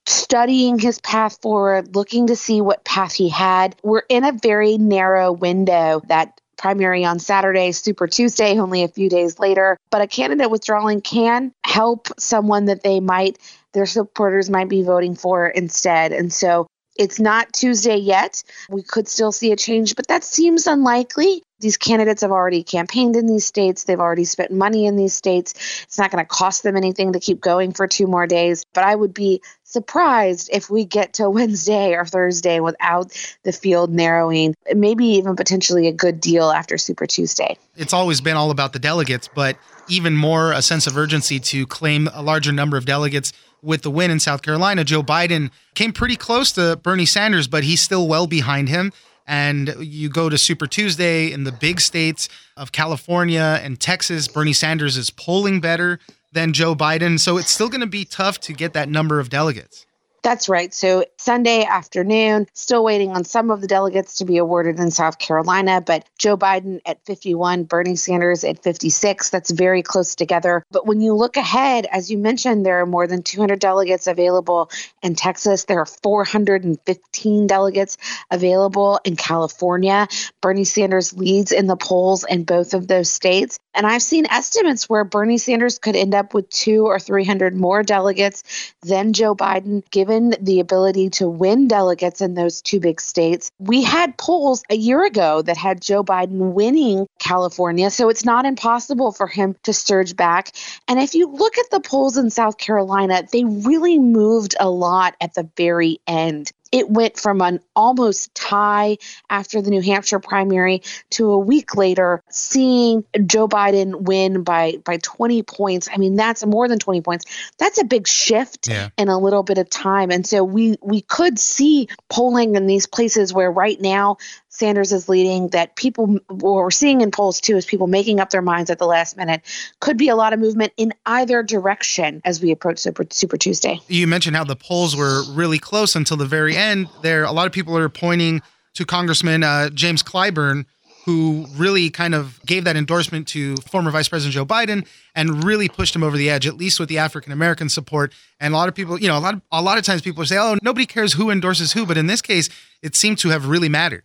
studying 0.06 0.78
his 0.78 1.00
path 1.00 1.40
forward, 1.40 1.94
looking 1.94 2.26
to 2.26 2.36
see 2.36 2.60
what 2.60 2.84
path 2.84 3.14
he 3.14 3.30
had. 3.30 3.76
We're 3.82 4.02
in 4.08 4.24
a 4.24 4.32
very 4.32 4.76
narrow 4.76 5.32
window 5.32 6.02
that 6.08 6.38
primary 6.56 7.04
on 7.04 7.18
Saturday, 7.18 7.72
Super 7.72 8.06
Tuesday, 8.06 8.58
only 8.58 8.82
a 8.82 8.88
few 8.88 9.08
days 9.08 9.38
later. 9.38 9.78
But 9.90 10.02
a 10.02 10.06
candidate 10.06 10.50
withdrawing 10.50 11.00
can 11.00 11.52
help 11.64 12.08
someone 12.18 12.66
that 12.66 12.82
they 12.82 13.00
might, 13.00 13.38
their 13.72 13.86
supporters 13.86 14.50
might 14.50 14.68
be 14.68 14.82
voting 14.82 15.14
for 15.14 15.46
instead. 15.46 16.12
And 16.12 16.32
so 16.32 16.66
it's 16.96 17.18
not 17.18 17.52
Tuesday 17.52 17.96
yet. 17.96 18.42
We 18.68 18.82
could 18.82 19.08
still 19.08 19.32
see 19.32 19.52
a 19.52 19.56
change, 19.56 19.96
but 19.96 20.06
that 20.08 20.24
seems 20.24 20.66
unlikely. 20.66 21.42
These 21.60 21.76
candidates 21.76 22.22
have 22.22 22.30
already 22.30 22.62
campaigned 22.62 23.16
in 23.16 23.26
these 23.26 23.46
states. 23.46 23.84
They've 23.84 23.98
already 23.98 24.24
spent 24.24 24.52
money 24.52 24.86
in 24.86 24.96
these 24.96 25.14
states. 25.14 25.54
It's 25.84 25.98
not 25.98 26.10
going 26.10 26.22
to 26.22 26.28
cost 26.28 26.62
them 26.62 26.76
anything 26.76 27.14
to 27.14 27.20
keep 27.20 27.40
going 27.40 27.72
for 27.72 27.86
two 27.86 28.06
more 28.06 28.26
days. 28.26 28.64
But 28.74 28.84
I 28.84 28.94
would 28.94 29.14
be 29.14 29.40
surprised 29.64 30.50
if 30.52 30.68
we 30.68 30.84
get 30.84 31.14
to 31.14 31.30
Wednesday 31.30 31.94
or 31.94 32.04
Thursday 32.04 32.60
without 32.60 33.12
the 33.44 33.52
field 33.52 33.92
narrowing, 33.92 34.54
maybe 34.74 35.06
even 35.06 35.36
potentially 35.36 35.88
a 35.88 35.92
good 35.92 36.20
deal 36.20 36.50
after 36.50 36.76
Super 36.76 37.06
Tuesday. 37.06 37.56
It's 37.76 37.92
always 37.92 38.20
been 38.20 38.36
all 38.36 38.50
about 38.50 38.72
the 38.72 38.78
delegates, 38.78 39.28
but 39.34 39.56
even 39.88 40.14
more 40.16 40.52
a 40.52 40.62
sense 40.62 40.86
of 40.86 40.96
urgency 40.96 41.40
to 41.40 41.66
claim 41.66 42.08
a 42.12 42.22
larger 42.22 42.52
number 42.52 42.76
of 42.76 42.84
delegates 42.84 43.32
with 43.64 43.82
the 43.82 43.90
win 43.90 44.10
in 44.10 44.20
South 44.20 44.42
Carolina. 44.42 44.84
Joe 44.84 45.02
Biden 45.02 45.50
came 45.74 45.92
pretty 45.92 46.16
close 46.16 46.52
to 46.52 46.76
Bernie 46.76 47.06
Sanders, 47.06 47.48
but 47.48 47.64
he's 47.64 47.80
still 47.80 48.06
well 48.06 48.26
behind 48.26 48.68
him. 48.68 48.92
And 49.26 49.74
you 49.80 50.10
go 50.10 50.28
to 50.28 50.36
Super 50.36 50.66
Tuesday 50.66 51.32
in 51.32 51.44
the 51.44 51.52
big 51.52 51.80
states 51.80 52.28
of 52.56 52.72
California 52.72 53.58
and 53.62 53.80
Texas, 53.80 54.28
Bernie 54.28 54.52
Sanders 54.52 54.96
is 54.98 55.10
polling 55.10 55.60
better 55.60 55.98
than 56.32 56.52
Joe 56.52 56.74
Biden. 56.74 57.18
So 57.18 57.38
it's 57.38 57.50
still 57.50 57.70
going 57.70 57.80
to 57.80 57.86
be 57.86 58.04
tough 58.04 58.38
to 58.40 58.52
get 58.52 58.74
that 58.74 58.88
number 58.88 59.20
of 59.20 59.30
delegates. 59.30 59.86
That's 60.24 60.48
right. 60.48 60.72
So 60.72 61.04
Sunday 61.18 61.66
afternoon, 61.66 62.46
still 62.54 62.82
waiting 62.82 63.10
on 63.10 63.24
some 63.24 63.50
of 63.50 63.60
the 63.60 63.66
delegates 63.66 64.16
to 64.16 64.24
be 64.24 64.38
awarded 64.38 64.80
in 64.80 64.90
South 64.90 65.18
Carolina, 65.18 65.82
but 65.82 66.08
Joe 66.18 66.38
Biden 66.38 66.80
at 66.86 67.04
51, 67.04 67.64
Bernie 67.64 67.94
Sanders 67.94 68.42
at 68.42 68.62
56. 68.62 69.28
That's 69.28 69.50
very 69.50 69.82
close 69.82 70.14
together. 70.14 70.64
But 70.70 70.86
when 70.86 71.02
you 71.02 71.12
look 71.12 71.36
ahead, 71.36 71.86
as 71.92 72.10
you 72.10 72.16
mentioned, 72.16 72.64
there 72.64 72.80
are 72.80 72.86
more 72.86 73.06
than 73.06 73.22
200 73.22 73.58
delegates 73.58 74.06
available 74.06 74.70
in 75.02 75.14
Texas. 75.14 75.64
There 75.66 75.80
are 75.80 75.84
415 75.84 77.46
delegates 77.46 77.98
available 78.30 79.00
in 79.04 79.16
California. 79.16 80.08
Bernie 80.40 80.64
Sanders 80.64 81.12
leads 81.12 81.52
in 81.52 81.66
the 81.66 81.76
polls 81.76 82.24
in 82.24 82.44
both 82.44 82.72
of 82.72 82.88
those 82.88 83.10
states. 83.10 83.58
And 83.74 83.86
I've 83.86 84.02
seen 84.02 84.24
estimates 84.30 84.88
where 84.88 85.04
Bernie 85.04 85.36
Sanders 85.36 85.78
could 85.78 85.96
end 85.96 86.14
up 86.14 86.32
with 86.32 86.48
two 86.48 86.86
or 86.86 86.98
300 86.98 87.54
more 87.54 87.82
delegates 87.82 88.72
than 88.82 89.12
Joe 89.12 89.34
Biden, 89.34 89.82
given 89.90 90.13
the 90.40 90.60
ability 90.60 91.10
to 91.10 91.28
win 91.28 91.68
delegates 91.68 92.20
in 92.20 92.34
those 92.34 92.62
two 92.62 92.80
big 92.80 93.00
states. 93.00 93.50
We 93.58 93.82
had 93.82 94.16
polls 94.16 94.62
a 94.70 94.76
year 94.76 95.04
ago 95.04 95.42
that 95.42 95.56
had 95.56 95.80
Joe 95.80 96.04
Biden 96.04 96.52
winning 96.52 97.06
California, 97.18 97.90
so 97.90 98.08
it's 98.08 98.24
not 98.24 98.44
impossible 98.44 99.12
for 99.12 99.26
him 99.26 99.56
to 99.64 99.72
surge 99.72 100.16
back. 100.16 100.50
And 100.88 100.98
if 100.98 101.14
you 101.14 101.30
look 101.30 101.58
at 101.58 101.70
the 101.70 101.80
polls 101.80 102.16
in 102.16 102.30
South 102.30 102.58
Carolina, 102.58 103.22
they 103.32 103.44
really 103.44 103.98
moved 103.98 104.54
a 104.58 104.68
lot 104.70 105.14
at 105.20 105.34
the 105.34 105.48
very 105.56 105.98
end 106.06 106.52
it 106.74 106.90
went 106.90 107.16
from 107.16 107.40
an 107.40 107.60
almost 107.76 108.34
tie 108.34 108.98
after 109.30 109.62
the 109.62 109.70
New 109.70 109.80
Hampshire 109.80 110.18
primary 110.18 110.82
to 111.10 111.30
a 111.30 111.38
week 111.38 111.76
later 111.76 112.20
seeing 112.28 113.04
Joe 113.26 113.46
Biden 113.46 114.00
win 114.02 114.42
by 114.42 114.78
by 114.84 114.96
20 114.96 115.44
points. 115.44 115.88
I 115.92 115.98
mean, 115.98 116.16
that's 116.16 116.44
more 116.44 116.66
than 116.66 116.80
20 116.80 117.00
points. 117.02 117.26
That's 117.58 117.80
a 117.80 117.84
big 117.84 118.08
shift 118.08 118.66
yeah. 118.66 118.88
in 118.98 119.08
a 119.08 119.16
little 119.16 119.44
bit 119.44 119.58
of 119.58 119.70
time. 119.70 120.10
And 120.10 120.26
so 120.26 120.42
we 120.42 120.76
we 120.82 121.00
could 121.00 121.38
see 121.38 121.86
polling 122.10 122.56
in 122.56 122.66
these 122.66 122.88
places 122.88 123.32
where 123.32 123.52
right 123.52 123.80
now 123.80 124.16
Sanders 124.54 124.92
is 124.92 125.08
leading, 125.08 125.48
that 125.48 125.74
people, 125.74 126.20
we're 126.30 126.70
seeing 126.70 127.00
in 127.00 127.10
polls 127.10 127.40
too, 127.40 127.56
is 127.56 127.66
people 127.66 127.88
making 127.88 128.20
up 128.20 128.30
their 128.30 128.40
minds 128.40 128.70
at 128.70 128.78
the 128.78 128.86
last 128.86 129.16
minute. 129.16 129.42
Could 129.80 129.96
be 129.96 130.08
a 130.08 130.14
lot 130.14 130.32
of 130.32 130.38
movement 130.38 130.72
in 130.76 130.94
either 131.06 131.42
direction 131.42 132.22
as 132.24 132.40
we 132.40 132.52
approach 132.52 132.78
Super, 132.78 133.04
Super 133.10 133.36
Tuesday. 133.36 133.80
You 133.88 134.06
mentioned 134.06 134.36
how 134.36 134.44
the 134.44 134.54
polls 134.54 134.94
were 134.94 135.24
really 135.30 135.58
close 135.58 135.96
until 135.96 136.16
the 136.16 136.24
very 136.24 136.56
end. 136.56 136.88
There, 137.02 137.24
a 137.24 137.32
lot 137.32 137.46
of 137.46 137.52
people 137.52 137.76
are 137.76 137.88
pointing 137.88 138.42
to 138.74 138.86
Congressman 138.86 139.42
uh, 139.42 139.70
James 139.70 140.04
Clyburn, 140.04 140.66
who 141.04 141.46
really 141.56 141.90
kind 141.90 142.14
of 142.14 142.40
gave 142.46 142.62
that 142.62 142.76
endorsement 142.76 143.26
to 143.28 143.56
former 143.56 143.90
Vice 143.90 144.08
President 144.08 144.34
Joe 144.34 144.46
Biden 144.46 144.86
and 145.16 145.42
really 145.42 145.68
pushed 145.68 145.96
him 145.96 146.04
over 146.04 146.16
the 146.16 146.30
edge, 146.30 146.46
at 146.46 146.56
least 146.56 146.78
with 146.78 146.88
the 146.88 146.98
African 146.98 147.32
American 147.32 147.68
support. 147.68 148.12
And 148.38 148.54
a 148.54 148.56
lot 148.56 148.68
of 148.68 148.76
people, 148.76 149.00
you 149.00 149.08
know, 149.08 149.18
a 149.18 149.20
lot 149.20 149.34
of, 149.34 149.42
a 149.50 149.60
lot 149.60 149.78
of 149.78 149.84
times 149.84 150.00
people 150.00 150.24
say, 150.24 150.38
"Oh, 150.38 150.56
nobody 150.62 150.86
cares 150.86 151.14
who 151.14 151.30
endorses 151.30 151.72
who," 151.72 151.84
but 151.86 151.98
in 151.98 152.06
this 152.06 152.22
case, 152.22 152.48
it 152.82 152.94
seemed 152.94 153.18
to 153.18 153.30
have 153.30 153.48
really 153.48 153.68
mattered 153.68 154.04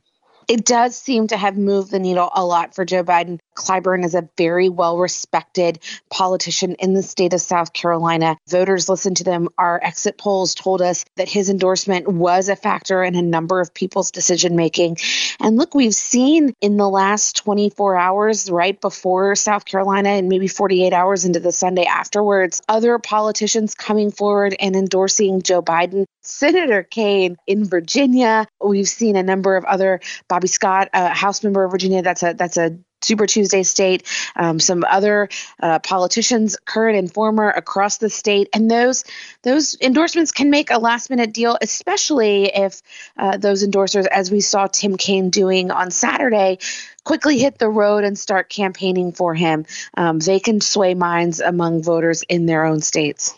it 0.50 0.66
does 0.66 0.98
seem 0.98 1.28
to 1.28 1.38
have 1.38 1.58
moved 1.58 1.92
the 1.92 2.00
needle 2.00 2.30
a 2.36 2.44
lot 2.46 2.76
for 2.76 2.84
Joe 2.84 3.04
Biden. 3.04 3.40
Clyburn 3.60 4.06
is 4.06 4.16
a 4.16 4.28
very 4.38 4.70
well 4.70 4.98
respected 4.98 5.80
politician 6.10 6.76
in 6.80 6.94
the 6.94 7.04
state 7.04 7.34
of 7.34 7.42
South 7.42 7.74
Carolina. 7.74 8.38
Voters 8.48 8.90
listen 8.90 9.16
to 9.16 9.24
them. 9.24 9.50
Our 9.58 9.80
exit 9.84 10.18
polls 10.18 10.56
told 10.56 10.82
us 10.82 11.06
that 11.18 11.30
his 11.30 11.50
endorsement 11.50 12.08
was 12.08 12.50
a 12.50 12.56
factor 12.56 13.04
in 13.04 13.16
a 13.16 13.22
number 13.22 13.60
of 13.60 13.74
people's 13.74 14.12
decision 14.12 14.56
making. 14.56 14.98
And 15.40 15.58
look, 15.58 15.76
we've 15.76 15.94
seen 15.94 16.54
in 16.62 16.78
the 16.78 16.90
last 16.90 17.38
24 17.38 17.96
hours, 17.98 18.50
right 18.50 18.80
before 18.80 19.36
South 19.36 19.66
Carolina, 19.66 20.10
and 20.10 20.30
maybe 20.30 20.48
48 20.48 20.94
hours 20.94 21.26
into 21.26 21.40
the 21.40 21.52
Sunday 21.52 21.86
afterwards, 21.86 22.62
other 22.70 22.98
politicians 23.00 23.76
coming 23.76 24.12
forward 24.12 24.56
and 24.60 24.76
endorsing 24.76 25.42
Joe 25.42 25.62
Biden. 25.62 26.06
Senator 26.22 26.84
Kaine 26.84 27.38
in 27.48 27.66
Virginia. 27.66 28.48
We've 28.64 28.88
seen 28.88 29.16
a 29.16 29.24
number 29.24 29.56
of 29.56 29.66
other 29.66 30.00
Bobby 30.28 30.48
Scott, 30.48 30.90
a 30.94 31.10
House 31.10 31.44
member 31.44 31.64
of 31.64 31.72
Virginia. 31.72 32.02
That's 32.02 32.24
a 32.24 32.34
that's 32.34 32.58
a 32.58 32.78
Super 33.02 33.26
Tuesday 33.28 33.64
state, 33.64 34.08
um, 34.36 34.60
some 34.60 34.84
other 34.84 35.30
uh, 35.62 35.80
politicians, 35.80 36.58
current 36.66 36.98
and 36.98 37.14
former, 37.14 37.50
across 37.50 37.98
the 37.98 38.10
state, 38.10 38.50
and 38.54 38.70
those 38.70 39.04
those 39.44 39.78
endorsements 39.80 40.32
can 40.32 40.50
make 40.50 40.72
a 40.72 40.78
last 40.78 41.10
minute 41.10 41.34
deal, 41.34 41.58
especially 41.62 42.46
if 42.46 42.82
uh, 43.18 43.38
those 43.38 43.66
endorsers, 43.66 44.06
as 44.06 44.32
we 44.32 44.42
saw 44.42 44.68
Tim 44.68 44.98
Kaine 44.98 45.30
doing 45.30 45.72
on 45.72 45.92
Saturday, 45.92 46.60
quickly 47.04 47.40
hit 47.40 47.58
the 47.58 47.70
road 47.70 48.04
and 48.04 48.18
start 48.18 48.50
campaigning 48.50 49.12
for 49.12 49.34
him. 49.34 49.66
Um, 49.96 50.20
they 50.20 50.40
can 50.40 50.62
sway 50.62 50.94
minds 50.94 51.40
among 51.40 51.84
voters 51.84 52.24
in 52.24 52.46
their 52.46 52.66
own 52.66 52.82
states. 52.82 53.36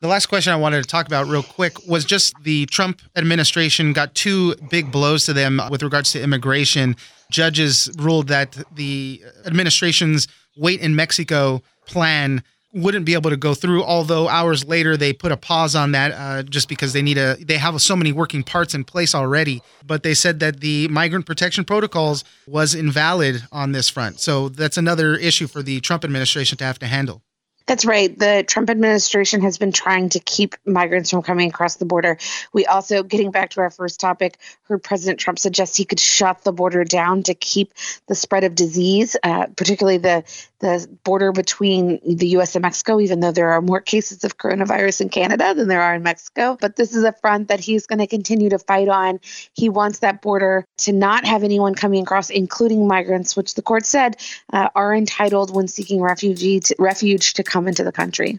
The 0.00 0.08
last 0.08 0.26
question 0.26 0.52
I 0.52 0.56
wanted 0.56 0.82
to 0.82 0.88
talk 0.88 1.06
about 1.06 1.26
real 1.26 1.42
quick 1.42 1.86
was 1.88 2.04
just 2.04 2.34
the 2.42 2.66
Trump 2.66 3.00
administration 3.16 3.94
got 3.94 4.14
two 4.14 4.54
big 4.70 4.92
blows 4.92 5.24
to 5.24 5.32
them 5.32 5.60
with 5.70 5.82
regards 5.82 6.12
to 6.12 6.22
immigration. 6.22 6.96
Judges 7.30 7.90
ruled 7.98 8.28
that 8.28 8.56
the 8.74 9.22
administration's 9.44 10.28
wait 10.56 10.80
in 10.80 10.94
Mexico 10.94 11.62
plan 11.86 12.42
wouldn't 12.72 13.06
be 13.06 13.14
able 13.14 13.30
to 13.30 13.36
go 13.38 13.54
through 13.54 13.82
although 13.82 14.28
hours 14.28 14.66
later 14.66 14.98
they 14.98 15.10
put 15.12 15.32
a 15.32 15.36
pause 15.36 15.74
on 15.74 15.92
that 15.92 16.12
uh, 16.12 16.42
just 16.42 16.68
because 16.68 16.92
they 16.92 17.00
need 17.00 17.16
a 17.16 17.36
they 17.36 17.56
have 17.56 17.80
so 17.80 17.96
many 17.96 18.12
working 18.12 18.42
parts 18.42 18.74
in 18.74 18.84
place 18.84 19.14
already. 19.14 19.62
But 19.86 20.02
they 20.02 20.14
said 20.14 20.40
that 20.40 20.60
the 20.60 20.86
migrant 20.88 21.24
protection 21.26 21.64
protocols 21.64 22.22
was 22.46 22.74
invalid 22.74 23.42
on 23.50 23.72
this 23.72 23.88
front. 23.88 24.20
So 24.20 24.48
that's 24.50 24.76
another 24.76 25.14
issue 25.16 25.46
for 25.46 25.62
the 25.62 25.80
trump 25.80 26.04
administration 26.04 26.58
to 26.58 26.64
have 26.64 26.78
to 26.80 26.86
handle 26.86 27.22
that's 27.66 27.84
right. 27.84 28.16
The 28.16 28.44
Trump 28.46 28.70
administration 28.70 29.40
has 29.42 29.58
been 29.58 29.72
trying 29.72 30.10
to 30.10 30.20
keep 30.20 30.54
migrants 30.64 31.10
from 31.10 31.22
coming 31.22 31.50
across 31.50 31.76
the 31.76 31.84
border. 31.84 32.16
We 32.52 32.64
also, 32.64 33.02
getting 33.02 33.32
back 33.32 33.50
to 33.50 33.60
our 33.60 33.70
first 33.70 33.98
topic, 33.98 34.38
heard 34.62 34.82
President 34.82 35.18
Trump 35.18 35.38
suggest 35.38 35.76
he 35.76 35.84
could 35.84 35.98
shut 35.98 36.44
the 36.44 36.52
border 36.52 36.84
down 36.84 37.24
to 37.24 37.34
keep 37.34 37.74
the 38.06 38.14
spread 38.14 38.44
of 38.44 38.54
disease, 38.54 39.16
uh, 39.22 39.46
particularly 39.56 39.98
the 39.98 40.24
the 40.58 40.88
border 41.04 41.32
between 41.32 42.00
the 42.16 42.28
U.S. 42.28 42.54
and 42.54 42.62
Mexico. 42.62 43.00
Even 43.00 43.20
though 43.20 43.32
there 43.32 43.52
are 43.52 43.60
more 43.60 43.80
cases 43.80 44.24
of 44.24 44.38
coronavirus 44.38 45.02
in 45.02 45.08
Canada 45.08 45.52
than 45.54 45.68
there 45.68 45.82
are 45.82 45.94
in 45.94 46.02
Mexico, 46.02 46.56
but 46.60 46.76
this 46.76 46.94
is 46.94 47.02
a 47.02 47.12
front 47.12 47.48
that 47.48 47.60
he's 47.60 47.86
going 47.86 47.98
to 47.98 48.06
continue 48.06 48.48
to 48.50 48.58
fight 48.58 48.88
on. 48.88 49.20
He 49.54 49.68
wants 49.68 49.98
that 49.98 50.22
border 50.22 50.66
to 50.78 50.92
not 50.92 51.24
have 51.24 51.42
anyone 51.42 51.74
coming 51.74 52.02
across, 52.02 52.30
including 52.30 52.86
migrants, 52.86 53.36
which 53.36 53.54
the 53.54 53.62
court 53.62 53.84
said 53.84 54.16
uh, 54.52 54.68
are 54.74 54.94
entitled 54.94 55.54
when 55.54 55.68
seeking 55.68 56.00
refugee 56.00 56.60
to, 56.60 56.76
refuge 56.78 57.34
to 57.34 57.42
come 57.56 57.66
into 57.66 57.82
the 57.82 57.92
country. 57.92 58.38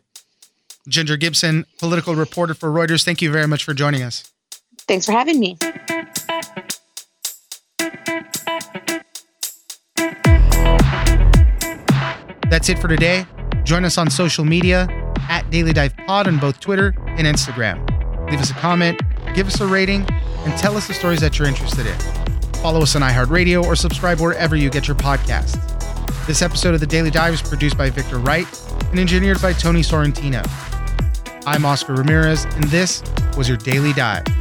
Ginger 0.88 1.18
Gibson, 1.18 1.66
political 1.80 2.14
reporter 2.14 2.54
for 2.54 2.70
Reuters, 2.70 3.04
thank 3.04 3.20
you 3.20 3.32
very 3.32 3.48
much 3.48 3.64
for 3.64 3.74
joining 3.74 4.04
us. 4.04 4.32
Thanks 4.88 5.08
for 5.08 5.12
having 5.12 5.40
me. 5.40 5.58
That's 12.50 12.70
it 12.70 12.78
for 12.78 12.88
today. 12.88 13.26
Join 13.64 13.84
us 13.84 13.98
on 13.98 14.12
social 14.12 14.46
media 14.46 14.88
at 15.30 15.50
Daily 15.50 15.74
Dive 15.74 15.98
Pod 16.06 16.28
on 16.28 16.38
both 16.38 16.60
Twitter 16.60 16.94
and 17.08 17.26
Instagram. 17.26 17.78
Leave 18.30 18.40
us 18.40 18.52
a 18.52 18.54
comment, 18.54 19.02
give 19.34 19.48
us 19.48 19.60
a 19.60 19.66
rating, 19.66 20.06
and 20.46 20.58
tell 20.60 20.78
us 20.78 20.88
the 20.88 20.94
stories 20.94 21.22
that 21.22 21.40
you're 21.40 21.48
interested 21.48 21.88
in. 21.88 21.98
Follow 22.62 22.84
us 22.84 22.96
on 22.96 23.02
iHeartRadio 23.02 23.64
or 23.64 23.76
subscribe 23.76 24.20
wherever 24.20 24.56
you 24.56 24.70
get 24.70 24.88
your 24.88 24.96
podcasts. 24.96 25.58
This 26.28 26.44
episode 26.44 26.76
of 26.76 26.82
The 26.82 26.88
Daily 26.88 27.10
Dive 27.10 27.34
is 27.34 27.42
produced 27.42 27.78
by 27.78 27.90
Victor 27.90 28.20
Wright 28.20 28.46
and 28.92 29.00
engineered 29.00 29.42
by 29.42 29.54
Tony 29.54 29.82
Sorrentino. 29.82 30.46
I'm 31.46 31.66
Oscar 31.66 31.96
Ramirez, 31.96 32.46
and 32.46 32.64
this 32.66 33.04
was 33.38 33.48
your 33.48 33.58
Daily 33.58 33.94
Dive. 33.94 34.37